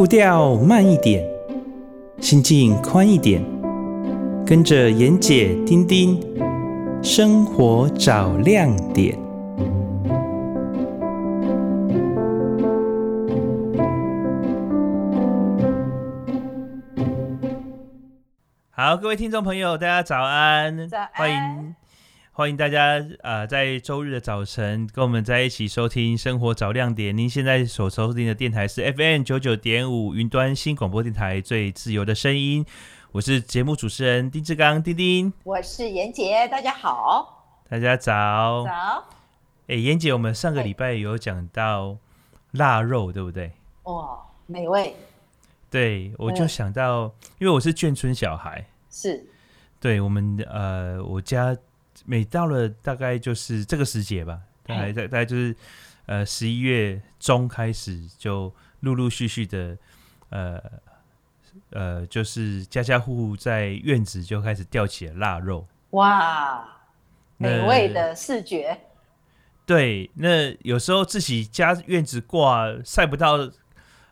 [0.00, 1.22] 步调慢一点，
[2.22, 3.44] 心境宽一点，
[4.46, 6.18] 跟着妍姐丁丁，
[7.02, 9.14] 生活找亮点。
[18.70, 21.76] 好，各位听众朋友，大家早安，早安，欢迎。
[22.40, 27.12] 欢迎大家啊、呃，在周日的早晨跟我们在一起收听《生活找亮点》。
[27.14, 32.64] 您现在所收听的电台是 FM 九九点五云端新广播电台，最自由的声音。
[33.12, 35.30] 我是节目主持人丁志刚，丁丁。
[35.44, 38.64] 我是妍姐，大家好，大家早。
[38.64, 39.04] 早。
[39.66, 41.98] 哎，妍姐，我们上个礼拜有讲到
[42.52, 43.52] 腊肉，对不对？
[43.82, 44.96] 哇，美味。
[45.70, 49.26] 对，我就想到，嗯、因为我是眷村小孩，是。
[49.78, 51.54] 对我们呃，我家。
[52.04, 55.54] 每到了大概就是这个时节吧，大概大概就是
[56.06, 59.76] 呃十一月中开始，就陆陆续续的
[60.30, 60.60] 呃
[61.70, 65.66] 呃，就是家家户户在院子就开始吊起了腊肉。
[65.90, 66.66] 哇，
[67.36, 68.80] 美味的视觉。
[69.66, 73.50] 对，那有时候自己家院子挂晒不到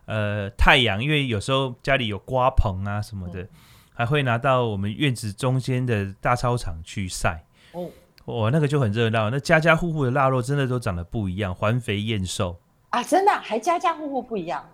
[0.05, 3.49] 呃太阳，因为有时候家里有瓜棚啊什么的，嗯、
[3.93, 7.43] 还会拿到我们院子中间的大操场去晒。
[7.73, 7.89] 哦，
[8.25, 9.29] 哦，那个就很热闹。
[9.29, 13.03] 那家家户户的腊肉真的都长得不一样，环肥燕瘦啊！
[13.03, 14.67] 真的，还家家户户不一样。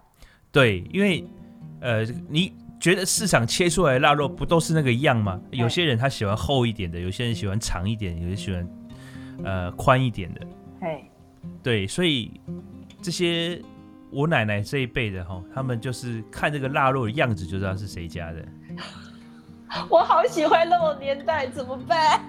[0.52, 1.26] 对，因为
[1.82, 5.40] 呃，你觉得市场切出来的腊肉不都是那个样吗？
[5.52, 8.70] 有些人他喜欢厚一点的，有些人喜欢长一点，有些喜欢
[9.44, 10.42] 呃宽一点的。
[10.80, 11.04] 嘿，
[11.62, 12.40] 对，所以
[13.02, 13.62] 这些
[14.12, 18.46] 我奶奶这一辈的哈，他们就是看这个腊肉的样子就知道是谁家的。
[19.90, 22.22] 我好喜欢那种年代，怎么办？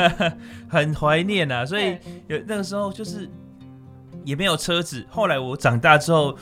[0.68, 3.28] 很怀念啊， 所以有那个时候就是
[4.24, 5.04] 也没有车子。
[5.08, 6.36] 后来我长大之后，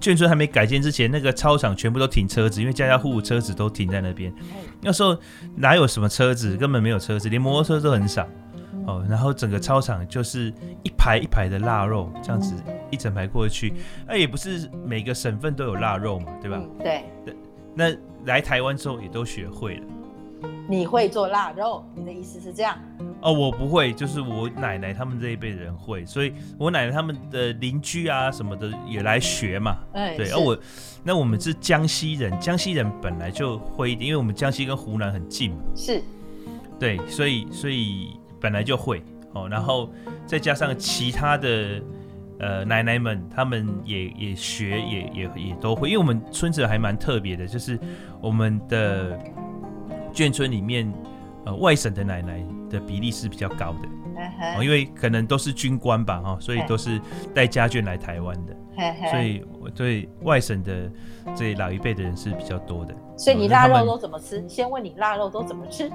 [0.00, 4.32] 眷村还没改建之前，那个操场全部都停车子，因为家家户户车子都停在那边。
[4.80, 5.16] 那时候
[5.56, 8.26] 哪有什么车子，根本没有车子，连摩托车都很少。
[8.86, 10.52] 哦，然后整个操场就是
[10.82, 12.54] 一排一排的腊肉，这样子
[12.90, 13.74] 一整排过去。
[14.08, 16.60] 那也不是每个省份都有腊肉嘛，对吧？
[16.80, 17.04] 对。
[17.74, 17.94] 那
[18.24, 19.86] 来台湾之后也都学会了。
[20.68, 21.84] 你会做腊肉？
[21.94, 22.76] 你的意思是这样？
[23.20, 29.78] 哦，我不会，就是我奶奶他们这一辈的人会，所以我奶奶他们的邻居啊什么的也来学嘛。
[29.92, 30.30] 哎，对。
[30.30, 30.58] 而我，
[31.04, 35.58] 那我们是江西人，江西人本来就会一点，因为我们江西跟湖南很近嘛。
[35.76, 36.02] 是。
[36.78, 39.02] 对，所以所以本来就会
[39.34, 39.90] 哦，然后
[40.26, 41.80] 再加上其他的。
[42.42, 47.78] 呃，奶奶们他们也也学也也也都会，因为我们村子还蛮特别的，就是
[48.20, 49.16] 我们的
[50.12, 50.92] 眷村里面，
[51.46, 54.62] 呃，外省的奶奶的比例是比较高的，哦、uh，huh.
[54.62, 57.00] 因为可能都是军官吧，哈，所以都是
[57.32, 59.10] 带家眷来台湾的，uh.
[59.12, 60.90] 所以我对外省的
[61.36, 62.92] 这老一辈的人是比较多的。
[63.16, 64.44] 所以你腊肉都怎么吃？
[64.48, 65.88] 先问你腊肉都怎么吃？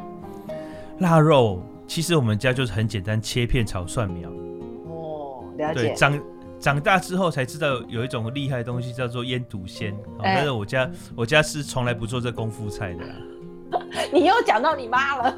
[1.00, 4.30] 腊肉其实我们家就是很简单，切片炒蒜苗。
[4.88, 5.90] 哦，了解。
[5.90, 6.18] 对，长。
[6.60, 13.16] 长大之后才知道有一种厉害的东西叫做腌笃鲜，但是我家我家是从来不做这功夫菜的啦。
[14.14, 15.38] 你又讲到你妈了？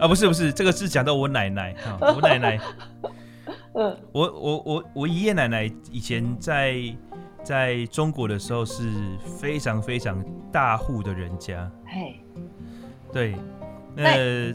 [0.00, 2.60] 啊，不是不是，这个是讲到我奶奶啊，我奶奶。
[3.74, 6.76] 嗯，我我我我爷爷奶奶以前在
[7.44, 8.90] 在中国的时候是
[9.40, 11.70] 非常非常大户的人家。
[11.86, 12.20] 嘿，
[13.12, 13.36] 对，
[13.94, 14.54] 那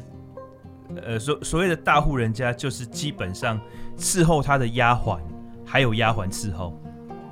[1.02, 3.60] 呃所所谓的大户人家，就是基本上
[3.98, 5.20] 伺候他的丫鬟。
[5.74, 6.80] 还有丫鬟伺候，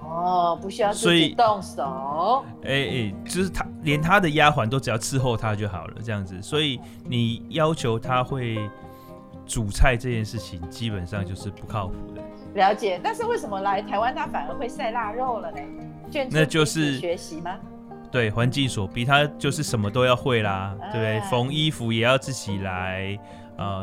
[0.02, 2.44] 哦，不需要自己动手。
[2.63, 6.41] 哎哎、欸欸，就是他连他的丫鬟都只要伺候他就好了，这样子。
[6.41, 8.57] 所以你要求他会
[9.46, 12.22] 煮菜这件事情，基本上就是不靠谱的。
[12.56, 15.59] 了解，但是为什么来台湾他反而会晒腊肉了呢？
[16.31, 17.56] 那就是学习吗？
[18.12, 21.19] 对，环境所逼，他就是什么都要会啦，对不对？
[21.19, 23.16] 哎、缝衣服也要自己来。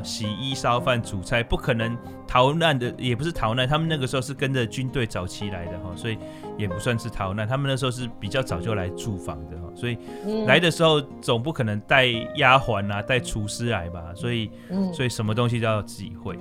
[0.02, 3.68] 洗衣、烧饭、煮菜，不可能逃难的，也不是逃难。
[3.68, 6.18] 他们那个时候是跟着军队早期来的哈，所以
[6.56, 7.46] 也不算是逃难。
[7.46, 9.96] 他们那时候是比较早就来住房的哈，所以
[10.46, 14.50] 来的时候总不可能带丫鬟啊、带厨师来吧，所以，
[14.92, 16.36] 所以什么东西都要自己会。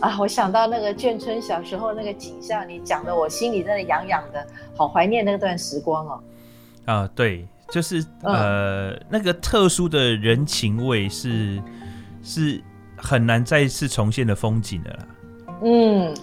[0.00, 6.22] 啊，我想到那个眷村小时候那个景象，你讲的我心里真的痒痒的，好怀念那段时光哦。
[6.86, 11.62] 啊，对，就是呃，嗯、那个特殊的人情味是。
[12.22, 12.62] 是
[12.96, 15.06] 很难再次重现的风景的啦。
[15.62, 16.14] 嗯，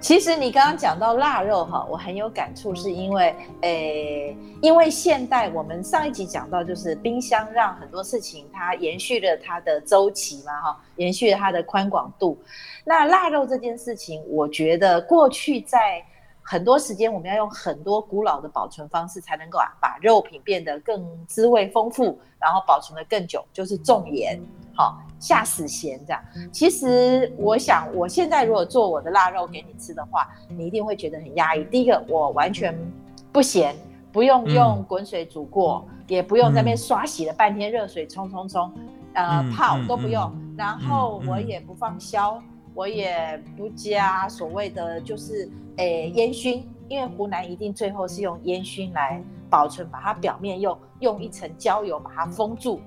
[0.00, 12.38] 其实你刚刚讲到腊肉哈，我很有感触，是因为，诶、因为现代我们上一集讲到，就是冰箱让很多事情它延续了它的周期嘛，哈，延续了它的宽广度。
[12.84, 16.02] 那腊肉这件事情，我觉得过去在
[16.40, 24.40] 很多时间我们要用很多古老的保存方式，才能够啊把肉品变得更滋味丰富，然后保存得更久，就是重盐，
[24.74, 26.22] 好下死咸这样。
[26.50, 31.64] 其实我想，我现在如果做我的腊肉给你吃的话，你一定会觉得很压抑。
[31.64, 32.76] 第一个，我完全
[33.30, 33.74] 不咸，
[34.10, 38.72] 不用用滚水煮过，嗯、也不用在那边刷洗了半天热水冲冲冲，
[39.14, 42.42] 呃、嗯、泡都不用，嗯、然后我也不放硝。
[42.74, 45.46] 我也不加所谓的就是
[45.76, 52.80] 诶烟熏，因为湖南一定最后是用烟熏来保存，把它表面用用一层焦油把它封住。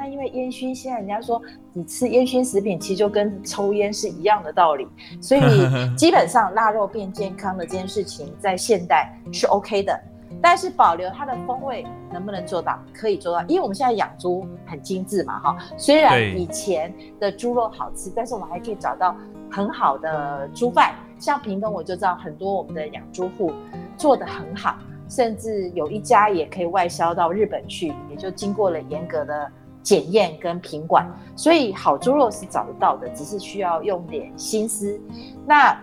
[0.00, 1.38] 那因为烟熏现在人家说
[1.74, 4.88] 你吃烟熏食品，其实就跟抽烟是一样的道理，
[5.20, 5.40] 所以
[5.94, 10.00] 基本上腊肉变健康的这件事情在现代是 OK 的。
[10.40, 12.78] 但是保留它的风味能不能做到？
[12.94, 15.58] 可以做到，因为我们现在养猪很精致嘛，哈。
[15.76, 19.14] 虽然以前的猪肉好吃，但是我们还可以找到
[19.50, 20.94] 很好的猪饭。
[21.18, 23.52] 像屏东，我就知道很多我们的养猪户
[23.98, 24.78] 做得很好，
[25.10, 29.50] 甚至有一家也可以外销到日本去，也就经过了严格的
[29.82, 31.06] 检验跟品管。
[31.36, 35.00] 所以好猪肉是找得到的，只是需要用点心思。
[35.46, 35.76] 那。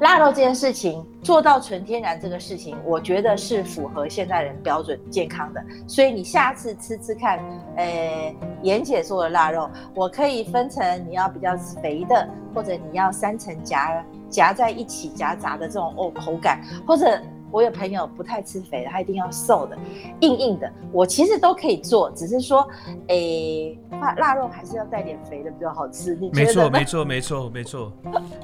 [0.00, 5.64] 腊肉这件事情做到纯天然，这个事情我觉得是符合现代人标准健康的。
[5.86, 7.42] 所以你下次吃吃看，
[7.76, 17.18] 诶，妍姐做的腊肉，我可以分成你要比较肥的，或者你要三层夹夹在一起夹杂的这种哦口感，或者。
[17.50, 19.78] 我有朋友不太吃肥的，他一定要瘦的，
[20.20, 20.70] 硬硬的。
[20.92, 22.68] 我其实都可以做，只是说，
[23.08, 26.16] 诶、欸，腊肉还是要带点肥的比较好吃。
[26.32, 27.92] 没错，没错，没错，没错。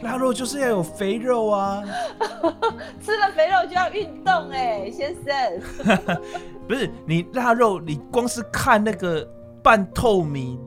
[0.03, 1.83] 腊肉就是要有肥肉啊！
[3.03, 5.99] 吃了肥肉就要运动哎、欸，先生。
[6.69, 9.29] 不是你腊肉，你光是看那个
[9.63, 10.59] 半透明，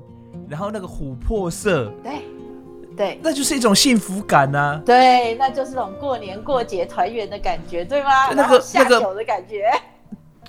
[0.49, 2.21] 然后那个琥珀色，对。
[2.95, 4.81] 对，那就是一种幸福感呐、啊。
[4.85, 8.31] 对，那就是种过年过节团圆的感觉，对吗？
[8.33, 9.69] 那个下酒的感觉。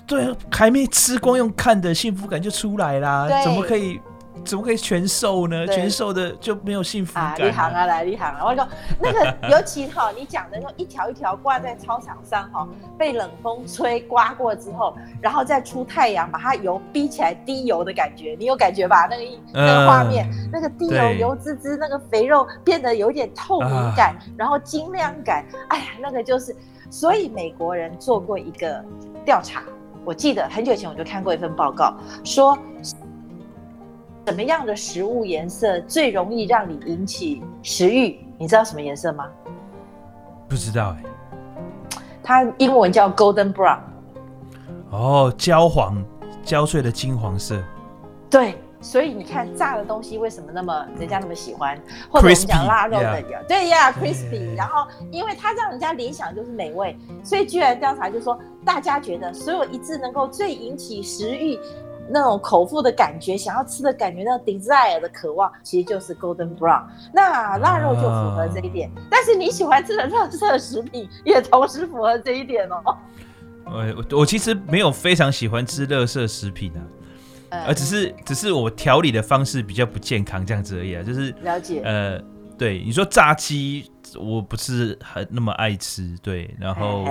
[0.05, 3.27] 对，还没吃光，用看的幸福感就出来啦。
[3.43, 3.99] 怎么可以？
[4.45, 5.67] 怎么可以全瘦呢？
[5.67, 7.25] 全瘦的就没有幸福感。
[7.25, 8.45] 啊，你行啊，来，你行啊！
[8.45, 8.67] 我说
[8.99, 12.67] 那个尤其哈，你讲的那种一条一条挂在操场上哈，
[12.97, 19.07] 被冷风吹刮过之后，然后再出太阳，把它油逼起来滴油的感觉，你有感觉吧？
[19.09, 19.23] 那个
[19.53, 26.55] 那个画面，呃、那个滴油油滋滋，那个肥肉变得有点透明感，呃、然后晶亮感，哎呀，那个就是。
[26.89, 28.81] 所以美国人做过一个
[29.25, 29.61] 调查，
[30.05, 31.93] 我记得很久以前我就看过一份报告
[32.23, 32.57] 说。
[34.27, 38.19] 什么样的食物颜色最容易让你引起食欲？
[38.37, 39.25] 你知道什么颜色吗？
[40.49, 41.99] 不知道哎、欸。
[42.21, 43.79] 它英文叫 golden brown。
[44.89, 46.03] 哦，焦黄、
[46.43, 47.63] 焦脆的金黄色。
[48.29, 51.81] 对，所以你看炸的东西为什么那么人家那么喜欢？
[52.11, 53.47] 或者我们讲腊肉的，yeah.
[53.47, 54.53] 对呀，crispy。
[54.57, 61.57] 然后，因为它让人家联想就是美味，所以居然调查就是说，大家觉得所有一致能够最引起食欲。
[62.09, 66.83] 那种口腹的感觉，想要吃的感觉，那种 desire 的渴望，其实就是 golden brown。
[67.13, 72.97] 那腊肉就符合这一点，啊、但是你喜欢吃的热色食品也同时符合这一点哦。
[73.65, 81.81] 我我其实没有非常喜欢吃垃圾食品啊，呃、只是只是我调理的方式比较不健康这样子而已啊，就是了解。
[81.83, 82.17] 呃，
[82.57, 87.05] 对，你说炸鸡，我不是很那么爱吃，对，然后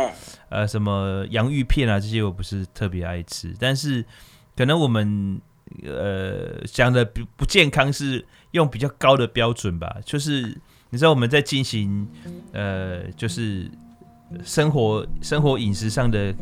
[0.48, 4.04] 呃什么洋芋片啊这些我不是特别爱吃，但是。
[4.56, 5.40] 可能我们
[5.84, 10.42] 呃讲的不不健康是用比较高的标准吧，就是
[10.88, 12.08] 你知道我们在进行
[12.52, 13.70] 呃就是
[14.42, 16.34] 生活生活饮食上的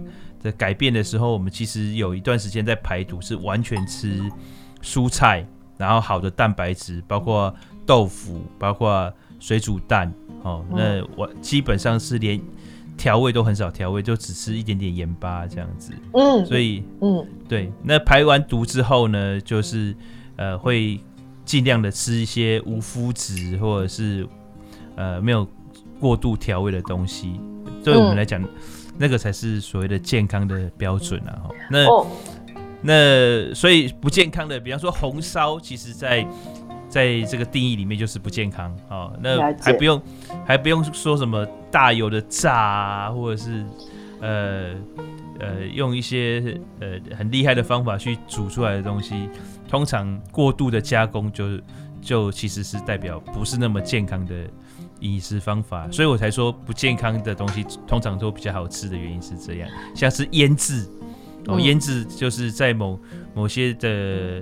[0.42, 4.22] 的改变的时候，我们其实有一段时间在排毒，是完全吃
[4.80, 5.44] 蔬菜，
[5.76, 7.52] 然后好的蛋白质，包括
[7.84, 12.40] 豆腐，包括水煮蛋，哦，那我基本上是连。
[12.96, 15.92] 调味都很少，调味就只吃一点点盐巴这样子。
[16.12, 19.94] 嗯，所以嗯，对，那排完毒之后呢，就是
[20.36, 20.98] 呃会
[21.44, 24.26] 尽量的吃一些无麸质或者是
[24.96, 25.46] 呃没有
[26.00, 27.40] 过度调味的东西。
[27.82, 28.48] 对我们来讲，嗯、
[28.96, 31.50] 那个才是所谓的健康的标准啊。
[31.70, 32.06] 那、哦、
[32.80, 36.26] 那所以不健康的，比方说红烧，其实在
[36.94, 39.12] 在这个定义里面就是不健康哦。
[39.20, 40.02] 那还不用
[40.46, 41.46] 还不用说什么。
[41.74, 43.66] 大油的炸啊，或者是
[44.20, 44.74] 呃
[45.40, 49.28] 呃用一些呃很厉害的方法去煮出来的东西，
[49.68, 51.60] 通常过度的加工就
[52.00, 54.32] 就其实是代表不是那么健康的
[55.00, 60.88] 饮食方法，所以我才说不健康的东西通常都比较好吃的原因是这样，像是腌制
[61.48, 62.96] 哦，腌制就是在某
[63.34, 64.40] 某些的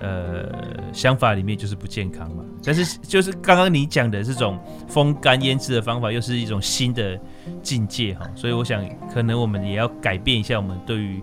[0.00, 0.48] 呃
[0.92, 2.44] 想法里面就是不健康嘛。
[2.64, 4.58] 但是就是刚刚你讲的这种
[4.88, 7.18] 风干腌制的方法，又是一种新的
[7.62, 8.28] 境界哈。
[8.34, 11.22] 所以我想，可能我们也要改变一下我们对于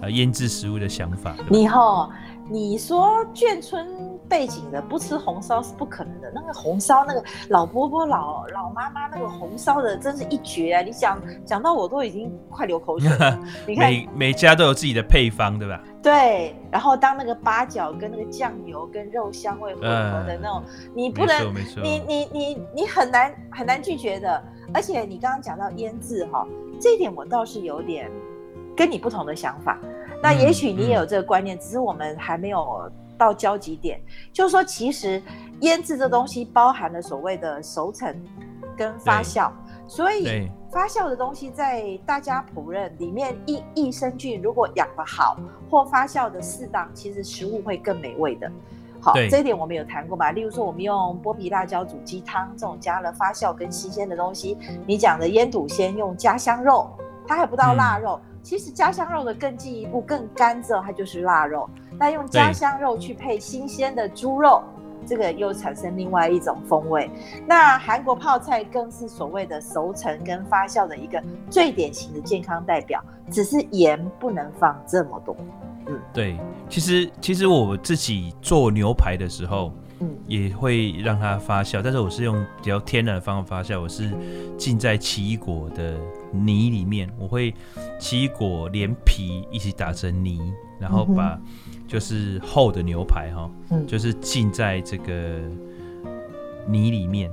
[0.00, 1.36] 呃腌制食物的想法。
[1.50, 2.08] 你哈。
[2.50, 3.86] 你说眷村
[4.28, 6.30] 背景的不吃红烧是不可能的。
[6.34, 10.82] 那个红烧，那个老伯伯、老老妈妈那个红烧的，真是一绝啊！
[10.82, 13.40] 你讲讲到我都已经快流口水了。
[13.66, 15.82] 你看，每每家都有自己的配方，对吧？
[16.02, 16.54] 对。
[16.70, 24.42] 然后当那个八角跟那个酱油跟肉香味混合的那种，呃、你不能，你你你你很难很难拒绝的。
[24.74, 26.46] 而且你刚刚讲到腌制哈，
[26.78, 28.10] 这一点我倒是有点
[28.76, 29.78] 跟你不同的想法。
[30.22, 34.00] 那也许你也有这个观念，嗯嗯、只是我们还没有到交集点。
[34.32, 35.20] 就是说，其实
[35.60, 38.14] 腌制这东西包含了所谓的熟成
[38.76, 39.50] 跟发酵，
[39.86, 45.36] 所以发酵的东西在大家烹饪里面，益益生菌如果养得好
[45.68, 48.50] 或发酵的适当，其实食物会更美味的。
[49.00, 50.30] 好，这一点我们有谈过吧？
[50.32, 54.56] 例如说，我们用剥皮辣椒煮鸡汤，这种加了发酵跟新鲜的东西。
[54.86, 56.90] 你讲的腌笃鲜用家乡肉，
[57.26, 58.20] 它还不到腊肉。
[58.22, 61.68] 嗯其实家乡肉的更进一步、更干燥，它就是腊肉。
[61.98, 64.62] 那用家乡肉去配新鲜的猪肉，
[65.06, 67.10] 这个又产生另外一种风味。
[67.46, 75.36] 那韩国泡菜更是所谓的熟成跟发酵的一个最典型的健康代表，只是盐不能放这么多。
[75.86, 76.38] 嗯，对，
[76.70, 79.70] 其实其实我自己做牛排的时候。
[80.00, 84.12] 嗯，也会让它发酵，但是我是用比较天然的方法发酵，我是
[84.56, 85.96] 浸在奇异果的
[86.32, 87.54] 泥里面，我会
[87.98, 91.38] 奇异果连皮一起打成泥，然后把
[91.86, 93.50] 就是厚的牛排哈，
[93.86, 95.40] 就是浸在这个
[96.66, 97.30] 泥里面，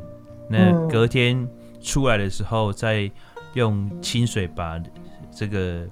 [0.49, 1.47] 那隔天
[1.81, 3.09] 出来的时候再
[3.53, 4.81] 用清水把
[5.31, 5.87] 这个。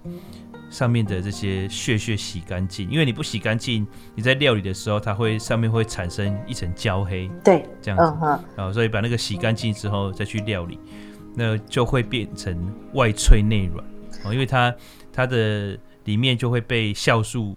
[0.69, 10.79] 上面的这些屑屑洗干净，因为你不洗干净，你在料理的时候，它会上面会产生一层焦黑，对，这样子，然后、嗯、所以把那个洗干净之后再去料理，
[11.35, 13.83] 那就会变成外脆内软
[14.23, 14.75] 哦，因为它
[15.11, 17.55] 它的里面就会被酵素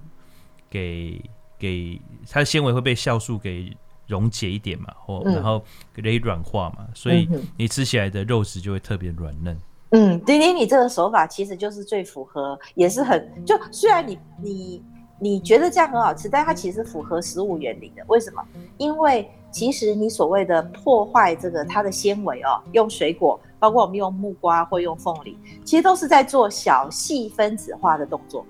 [0.71, 1.23] 给
[1.59, 5.63] 给它的纤维会被酵素给溶解一点嘛，或然后
[5.95, 9.59] 给软化嘛，所以你吃起来的肉质就会特别软嫩。
[9.91, 14.83] 嗯，丁丁，你这个手法其实就是最符合，也是很就虽然你你
[15.19, 18.05] 你觉得这样很好吃，但它其实符合食物原理的。
[18.09, 18.45] 为什么？
[18.79, 28.47] 因为其实你所谓的破坏这个它的纤维哦，用水果，包括我们用木瓜或用凤梨，其实都是在做小细分子化的动作。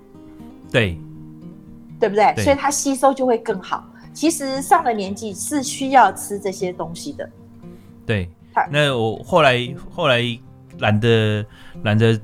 [0.70, 1.00] 对，
[1.98, 2.34] 对不对？
[2.34, 3.82] 对，所以它吸收就会更好。
[4.12, 7.26] 其实上了年纪是需要吃这些东西的。
[8.04, 8.28] 对，
[8.70, 10.22] 那我后来后来。
[10.78, 11.42] 懒得
[11.84, 12.20] 懒得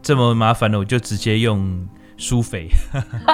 [0.00, 1.84] 这么麻烦了，我就直接用
[2.16, 2.68] 舒肥。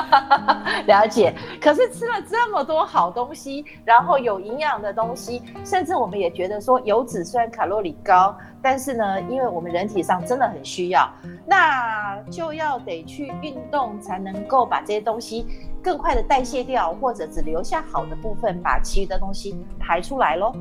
[0.87, 11.09] 了解，可是吃了这么多好东西，然后有营养的东西，甚至我们也觉得说油脂虽然卡路里高，但是呢，因为我们人体上真的很需要，
[11.47, 15.47] 那就要得去运动，才能够把这些东西
[15.83, 20.53] 更快的代谢掉，或者只留下好的部分，把其余的东西排出来喽。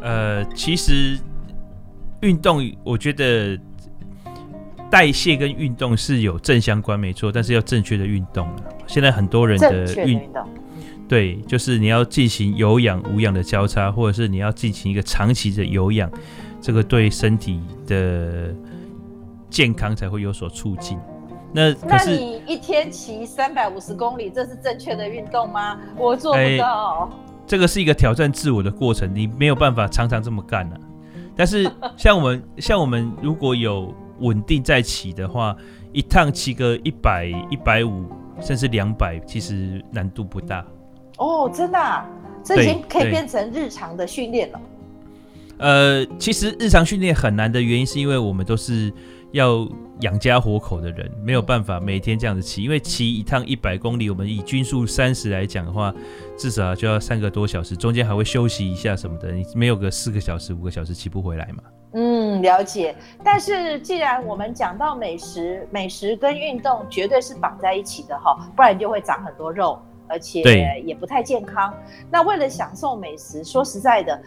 [0.00, 1.18] 呃，其实。
[2.20, 3.58] 运动，我觉得
[4.90, 8.48] 代谢跟运动是有正相关，没错，但是要正确的运动。
[8.86, 10.46] 现在很多人的运动，
[11.08, 16.10] 对，就是你要进行有氧无氧的交叉，或者是你要进行一个长期的有氧，
[16.60, 18.54] 这个对身体的
[19.50, 20.98] 健康才会有所促进。
[21.52, 25.78] 那，那你一天骑三百五十公里，这是正确的运动吗？
[25.96, 27.08] 我做不到。
[27.10, 30.82] 欸，这个是一个挑战自我的过程，你没有办法常常这么干呢，啊。
[31.36, 35.56] 但是像我们像我们如果有稳定在骑的话，
[35.92, 38.06] 一趟骑个一百一百五
[38.40, 40.64] 甚至两百，其实难度不大。
[41.18, 42.06] 哦，真的啊，
[42.42, 44.60] 这已经可以变成日常的训练了。
[45.58, 48.92] 呃，其实日常训练很难的原因是因为我们都是。
[49.34, 49.68] 要
[50.00, 55.94] 养家活口的人没有办法每天这样子骑，因为骑一趟一百公里，我们以均速三十来讲的话，
[56.36, 61.62] 至少就要三个多小时，中间还会休息一下什么的，你没有个四个小时、五个小时骑不回来嘛？
[61.92, 62.94] 嗯，了解。
[63.22, 69.80] 但是既然我们讲到美食，美食跟运动绝对是绑在一起的哈，不然就会长很多肉。
[70.08, 70.42] 而且
[70.84, 71.74] 也不太健康。
[72.10, 74.22] 那为了享受美食，说实在的，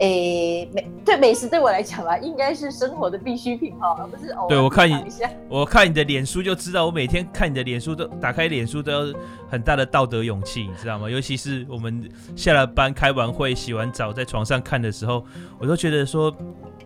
[0.00, 4.48] 诶，美对美食对我来讲啊，应该是生活的必需品哈，而不是偶尔。
[4.48, 5.04] 对，我看你，
[5.48, 9.18] 我看你的脸书就知道，我每天看你的脸书都打开脸书都要
[9.48, 11.08] 很大的道德勇气，你知道吗？
[11.08, 15.24] 尤其是我们下了班、开完会、洗完澡，在床上看的时候，
[15.58, 16.34] 我都觉得说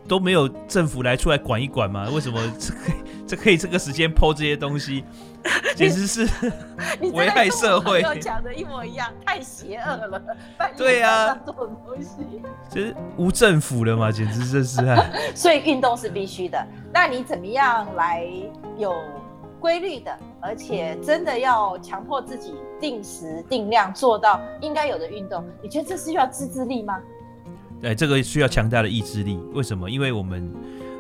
[0.06, 2.08] 都没有政府来出来管一管嘛？
[2.10, 2.94] 为什么这可以
[3.26, 5.02] 这可以这个时间 po 这些东西，
[5.76, 6.28] 简直是
[7.12, 8.02] 危害社会。
[8.02, 10.22] 跟我讲的一模一样，太邪恶了。
[10.76, 15.04] 对啊，这种东西，其实无政府了嘛，简直这是啊。
[15.34, 16.66] 所以运动是必须的。
[16.92, 18.26] 那你怎么样来
[18.78, 18.94] 有
[19.60, 25.44] 规律的，而且真的要强迫自己定时定量做到应该有的运动？
[25.62, 26.98] 你觉得这是需要自制力吗？
[27.82, 29.38] 哎，这个需要强大的意志力。
[29.52, 29.90] 为什么？
[29.90, 30.50] 因为我们，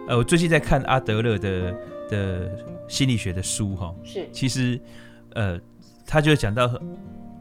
[0.06, 1.74] 呃，我最近在看阿德勒的
[2.10, 2.50] 的
[2.94, 4.80] 心理学的书，哈，是，其实，
[5.34, 5.60] 呃，
[6.06, 6.70] 他就讲到，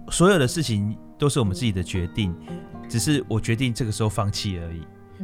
[0.10, 2.36] 所有的事情都是我们自己的决定，
[2.90, 4.82] 只是我决定这个时候放弃而已，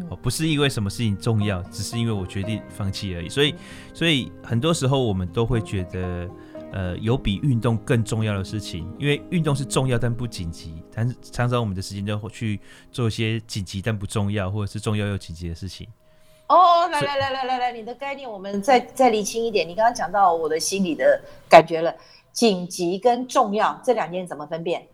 [0.08, 3.28] 哦，不是因为什么事情重要，只是因为我决定放弃而已。
[3.28, 3.56] 所以，
[3.92, 6.30] 所以很多时候我们都会觉得。
[6.72, 12.60] 呃，有比运动更重要的事情，因为运动是重要但不紧急，但是常常我们的时间就会去
[12.92, 15.88] 做一些紧急但不重要，或者是重要又紧急的事情。
[16.50, 19.68] 哦，来来来来来来，你的概念我们再再厘清一点。
[19.68, 21.96] 你刚刚讲到我的心里的感觉了，
[22.32, 24.88] 紧急跟重要这两件怎么分辨？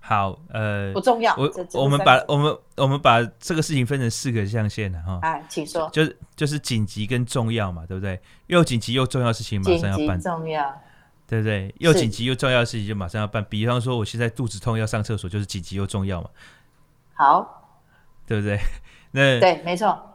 [0.00, 1.34] 好，呃，不重要。
[1.36, 5.18] 我我们把我们我们把这个事情分成四个象限了哈。
[5.22, 5.88] 哎，请说。
[5.90, 8.20] 就是就是紧急跟重要嘛，对不对？
[8.48, 10.20] 又紧急又重要的事情马上要办。
[10.20, 10.78] 重要。
[11.26, 11.74] 对不对？
[11.78, 16.28] 又紧急又重要的事情就马上要办，比方说我现在肚子痛要上厕所，就是紧急又重要嘛。
[17.14, 17.78] 好，
[18.26, 18.58] 对不对？
[19.12, 20.11] 那对，没错。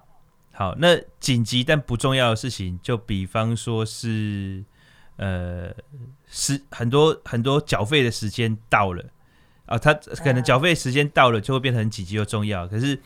[0.57, 4.63] 好，那紧急但不重要的事情，就比方说是
[5.17, 5.71] 呃，
[6.25, 9.05] 是很多很多缴费的时间到了
[9.67, 12.99] 啊，他可能缴费时间到了就会变得很紧急又重要，可是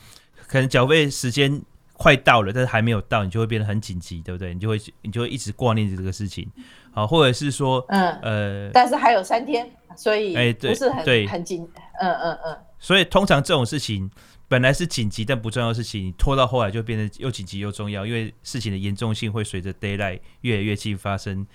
[0.48, 4.54] 可能缴费时间快到了，但是还没有到，你就会变得很紧急，对不对？
[4.54, 6.50] 你就会你就会一直挂念着这个事情。
[6.94, 11.68] 好，或者是说，嗯呃，但是还有三天，所以哎，不是很对很紧，
[12.00, 12.58] 嗯嗯嗯。
[12.80, 14.10] 所以通常这种事情
[14.52, 21.48] 本来是紧急但不重要的事情，你拖到后来就变成又紧急又重要，因为事情的严重性会随着 d a y l i g h t 越来越近发生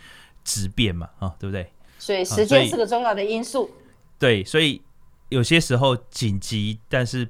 [0.43, 1.71] 质变嘛，啊，对不对？
[1.99, 3.71] 所以时间是个重要的因素。
[4.19, 4.81] 对，所以
[5.29, 7.29] 有些时候紧急但是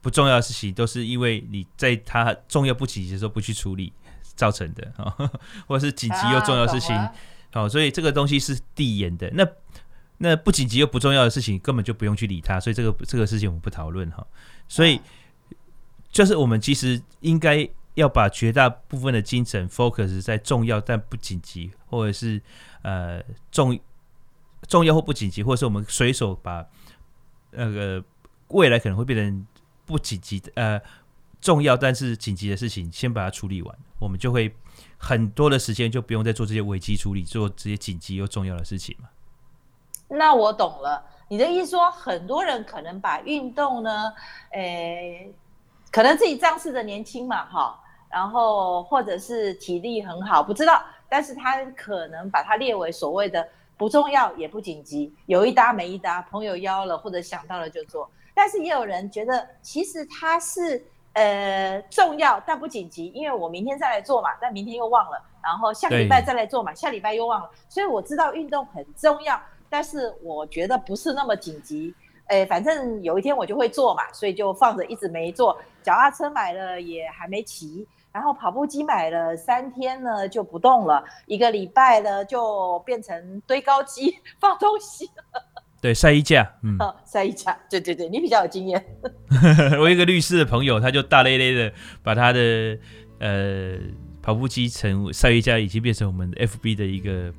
[0.00, 3.92] 不重要的事情，都是因为你在它重要不紧急的时候不去处理。
[4.34, 5.12] 造成的啊，
[5.66, 6.96] 或者是紧急又重要的事情，
[7.52, 9.28] 好、啊，所以这个东西是递延的。
[9.34, 9.44] 那
[10.18, 12.60] 那不紧急又不重要的事情，根本就不用去理它。
[12.60, 14.24] 所以这个这个事情我们不讨论哈。
[14.68, 15.00] 所以
[16.10, 22.40] 就是我们其实应该要把绝大部分的精神 focus 在重要但不紧急，或者是
[22.82, 23.78] 呃重
[24.68, 26.64] 重要或不紧急，或者是我们随手把
[27.50, 28.04] 那个
[28.48, 29.46] 未来可能会变成
[29.84, 30.80] 不紧急的呃。
[31.40, 34.52] 重要但是紧急的事情，先把它处理完，我们就会
[34.96, 39.08] 很多的时间就不用再做这些危机处理，做这些紧急又重要的事情嘛。
[40.08, 44.12] 那我懂了，你的意思说，很多人可能把运动呢，
[44.50, 45.34] 诶、欸，
[45.92, 47.78] 可能自己仗势的年轻嘛，哈，
[48.10, 60.84] 然后或者是体力很好，不知道，但是他可能把它列为所谓的不重要也不紧急，有一搭没一搭，朋友邀了或者想到了就做，但是也有人觉得其实它是。
[61.14, 71.94] 呃，重要但不紧急，因为我明天再来做嘛，但明天又忘了，然后下个礼拜再来做嘛，下礼拜又忘了，所以我知道运动很重要，但是我觉得不是那么紧急。
[72.26, 75.58] 哎，反正有一天我就会做嘛，所以就放着一直没做。
[75.82, 85.42] 脚踏车买了也还没骑，然后跑步机买了三天呢就不动了，一个礼拜呢就变成堆高机 放东西了。
[85.80, 86.76] 对，晒衣架，嗯，
[87.06, 88.84] 晒衣架，对对对，你比较有经验。
[89.80, 92.78] 我一个律师的朋友，他就大咧咧的把他的
[93.20, 93.78] 呃
[94.20, 97.32] 跑步机成晒衣架，已经变成我们 FB 的一个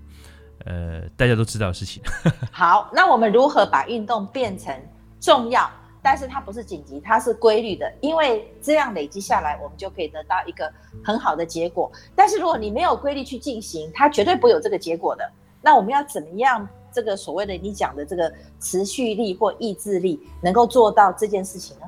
[0.65, 2.01] 呃大家都知道的事情。
[2.51, 4.73] 好，那我们如何把运动变成
[5.19, 5.69] 重要，
[6.01, 10.71] 但是它不是紧急，它是规律的，因为这样累积下来，我们就可以得到一个
[11.03, 11.91] 很好的结果。
[12.15, 15.29] 但是如果你没有规律去进行，它绝对不会有这个结果的。
[15.61, 16.67] 那我们要怎么样？
[16.91, 21.85] 这个所谓的你讲的这个持续力或意志力，能够做到这件事情呢？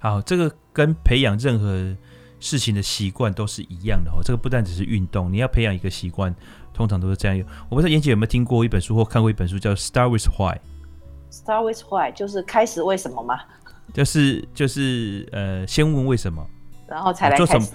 [0.00, 1.96] 好，这个跟培养任何
[2.38, 4.20] 事情的习惯都是一样的哦。
[4.22, 6.34] 这个不但只是运动，你要培养一个习惯，
[6.72, 7.46] 通常都是这样用。
[7.68, 10.54] 我不知道妍姐有没有听过一本书或看过一本书，叫《Start with Why》。
[11.30, 13.40] Start with Why 就是开始为什么吗？
[13.92, 16.46] 就是就是呃，先问为什么，
[16.86, 17.66] 然后才来做什么。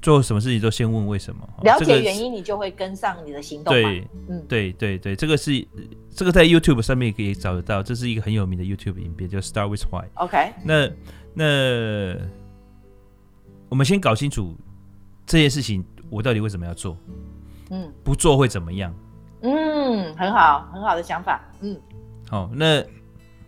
[0.00, 3.72] 做什么事情都先问为什么，了解原因，你就会跟上你的行动。
[3.72, 5.64] 对，嗯，对对对，这个是
[6.10, 10.08] 这个在 YouTube 上面也可以找得到，这是一个很有名的 YouTube 影片，叫 Start with Why。
[10.14, 10.90] OK，那
[11.34, 12.16] 那
[13.68, 14.56] 我们先搞清楚
[15.24, 16.96] 这件事情，我到底为什么要做？
[17.72, 18.94] 嗯，不做会怎么样？
[19.40, 21.40] 嗯，很好，很好的想法。
[21.62, 21.80] 嗯，
[22.28, 22.84] 好，那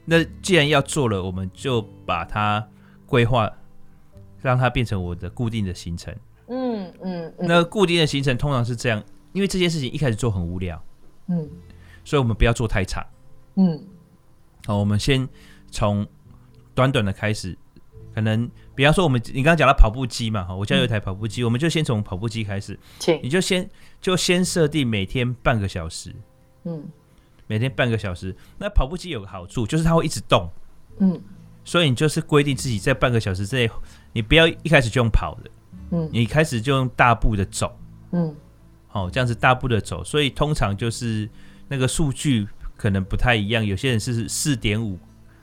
[0.07, 2.67] 那既然要做了，我们就把它
[3.07, 3.53] 规划，
[4.41, 6.13] 让它变成我的固定的行程。
[6.49, 10.83] 嗯嗯，嗯，那固定的行程通常是这样，因为这件事情一开始做很无聊，
[11.29, 11.49] 嗯，
[12.03, 13.05] 所以我们不要做太长，
[13.57, 13.87] 嗯，
[14.67, 15.29] 好，我们先
[15.71, 16.07] 从
[16.75, 17.57] 短短的开始，
[18.15, 23.21] 可能比方说我们你刚刚讲到跑步机嘛，哈，我家有一台跑步机，嗯、我们就先从跑步机开始，请。
[23.23, 23.69] 你就先
[24.01, 26.15] 就先设定每天半个小时，
[26.65, 26.85] 嗯，
[27.47, 30.49] 每天半个小时，那跑步机有个好处就是它会一直动，
[30.99, 31.21] 嗯，
[31.65, 33.71] 所以你就是规定自己在半个小时之内，
[34.13, 35.51] 你不要一开始就用跑的，
[35.91, 37.77] 嗯，你开始就用大步的走，
[38.13, 38.35] 嗯。
[38.93, 41.29] 哦，这样子大步的走，所以通常就是
[41.67, 42.47] 那个数据
[42.77, 43.67] 可能不太一样。
[43.67, 44.97] 有些人是四点五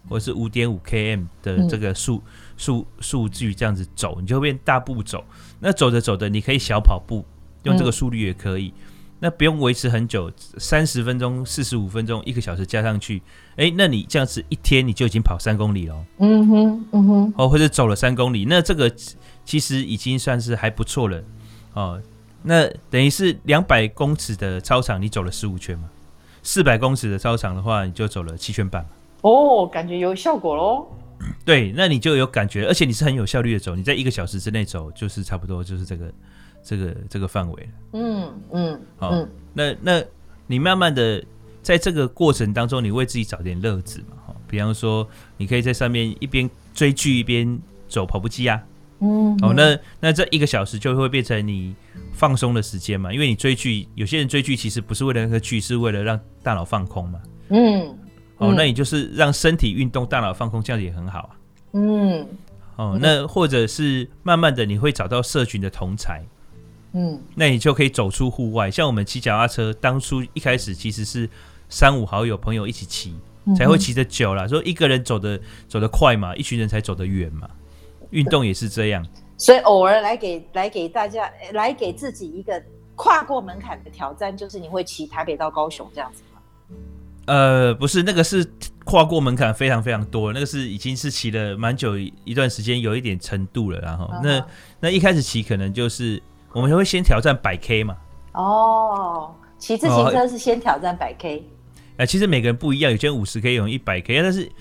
[0.08, 2.24] 或者是五点五 km 的这个数
[2.62, 5.24] 数数据这样子走，你就会变大步走。
[5.60, 7.26] 那走着走着，你可以小跑步，
[7.64, 8.68] 用这个速率也可以。
[8.68, 8.82] 嗯、
[9.22, 13.20] 那不用维持很久，三十分钟、四十五分钟、一个小时加上去，
[13.54, 16.06] 哎、欸，那你这样子一天你就已经跑三公里了。
[16.20, 18.94] 嗯哼，嗯哼，哦，或者走了三公里，那这个
[19.44, 21.24] 其实已经算是还不错了，
[21.74, 22.00] 哦。
[22.44, 25.90] 那等于是两百公尺的操场，你走了十五圈嘛？
[26.44, 28.84] 四百公尺的操场的话，你就走了七圈半。
[29.22, 30.88] 哦，感觉有效果喽。
[31.46, 36.14] 对，那你就有感觉，而且你是很有效率的走，你在一个小时之内走，就是差不多就是这个
[36.64, 37.70] 这个这个范围了。
[37.94, 40.04] 嗯嗯，好、嗯，那那
[40.48, 41.24] 你慢慢的
[41.62, 44.18] 在这个过程当中，你为自己找点乐子嘛？
[44.28, 45.08] 哈，比方说，
[45.38, 48.62] 你可以在上面一边追剧一边走跑步机啊。
[49.00, 51.76] 嗯，哦，那那这一个小时就会变成你
[52.14, 57.20] 放松的时间嘛，因为你追剧，有些人追剧其实不是为了那个剧，是为了让大脑放空嘛。
[57.50, 57.98] 嗯，
[58.42, 61.30] 哦，那你就是让身体运动，大脑放空，这样也很好啊。
[61.74, 62.28] 嗯，
[62.76, 66.24] 哦，那或者是慢慢的你会找到社群的同才，
[66.94, 68.72] 嗯，那你就可以走出户外。
[68.72, 71.30] 像我们骑脚踏车，当初一开始其实是
[71.70, 73.16] 三五好友朋友一起骑，
[73.56, 74.48] 才会骑得久啦。
[74.48, 77.48] 说一个人走的走得快嘛，一群人才走得远嘛。
[78.10, 79.06] 运动也是这样，
[79.38, 82.62] 所以偶尔来给来给大家来给自己一个
[82.96, 86.31] 跨过门槛的挑战，就是你会骑台北到高雄这样子吗？
[87.32, 88.46] 呃，不是，那个是
[88.84, 93.80] 跨过门槛非常非常多，那个是已经是骑了蛮久一段时间，有一点程度了。
[93.80, 94.22] 然后、uh.
[94.22, 94.46] 那
[94.82, 97.96] 那一开始骑可能就是我们会先挑战百 K 嘛。
[98.34, 101.38] 哦，骑自行车是先挑战百 K。
[101.92, 104.52] 哎、呃，其实每个人不一样，有些人五十 K，有人一百 K，但是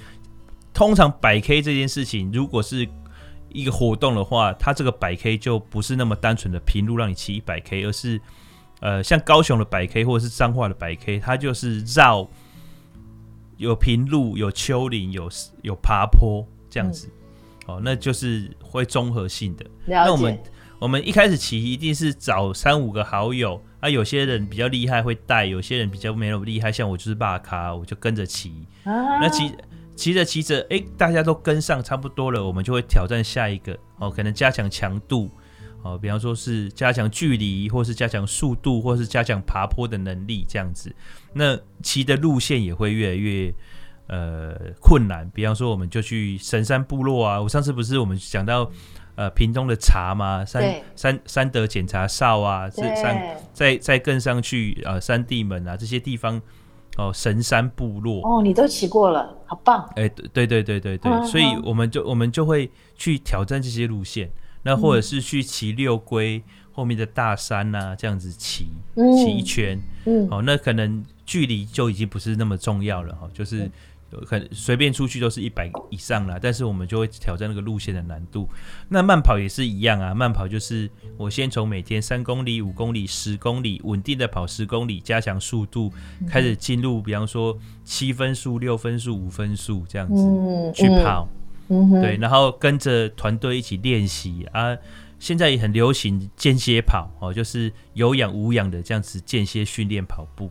[0.72, 2.87] 通常百 K 这件事情，如果是
[3.48, 8.20] 一个活动的话，它这个百 K 就不是那么单纯的平路让你骑一百 K，而是
[8.78, 12.28] 呃像高雄的百 K 或者是彰化的百 K，它就是绕
[13.61, 15.29] 有平路、有丘陵、有
[15.62, 17.09] 有爬坡这样子，
[17.68, 19.64] 嗯、哦，那就是会综合性的。
[19.85, 20.42] 那我们
[20.79, 28.66] 我们一开始骑一定是找三五个好友，啊，有些人比较厉害会带，有些人比较没有厉害，像我就是霸咖，我就跟着骑。
[28.85, 29.53] 啊、那骑。
[29.96, 35.31] 骑着骑着，哎、欸，大家都跟上差不多了，我们就会挑战下一个哦，可能加强强度
[35.82, 40.94] 哦，比方说是加强距离，或是加强速度，或是加强爬坡的能力这样子。
[41.32, 43.52] 那骑的路线也会越来越
[44.08, 47.40] 呃困难，比方说我们就去神山部落啊。
[47.40, 48.70] 我上次不是我们讲到
[49.14, 50.44] 呃屏东的茶吗？
[50.44, 56.40] 山对山山德检查哨啊，是山再再更上去啊、呃，三地门啊这些地方。
[56.96, 59.80] 哦，神山部落哦，你都骑过了，好棒！
[59.94, 64.28] 哎、欸，对对对对对，嗯、所以我们就我们就会去挑战这些路线，
[64.62, 66.42] 那或者是去骑六龟
[66.73, 73.64] 后面的大山呐、啊，这样子骑骑一圈，嗯，哦，那可能距离就已经不是那么重要了哈，就是。
[73.64, 73.73] 嗯
[74.27, 78.49] 可能随便出去都是一百以上了，但是我们就会挑战那个路线的难度。
[78.88, 85.92] 那慢跑也是一样啊，慢跑就是我先从每天三公里、五公里、十公里稳定的跑十公里，加强速度，
[86.29, 90.25] 开始进入比方说七分速、六分速、五分速这样子
[90.75, 91.29] 去跑。
[92.02, 94.76] 对，然后跟着团队一起练习啊。
[95.20, 100.50] 现在也很流行间歇跑哦，就是有氧无氧的这样子间歇训练跑步。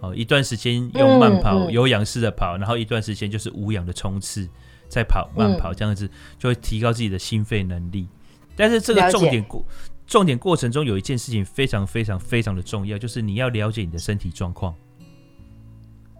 [0.00, 4.46] 哦，一段时间用慢跑、嗯嗯、有氧式的跑，然后一段时间就是无氧的冲刺，
[4.88, 8.08] 再跑慢跑，这样子就会提高自己的心肺能力。
[8.56, 9.64] 但是这个重点过，
[10.04, 14.74] 重点过程中有一件事情非常非常非常的重要，就是你要了解你的身体状况。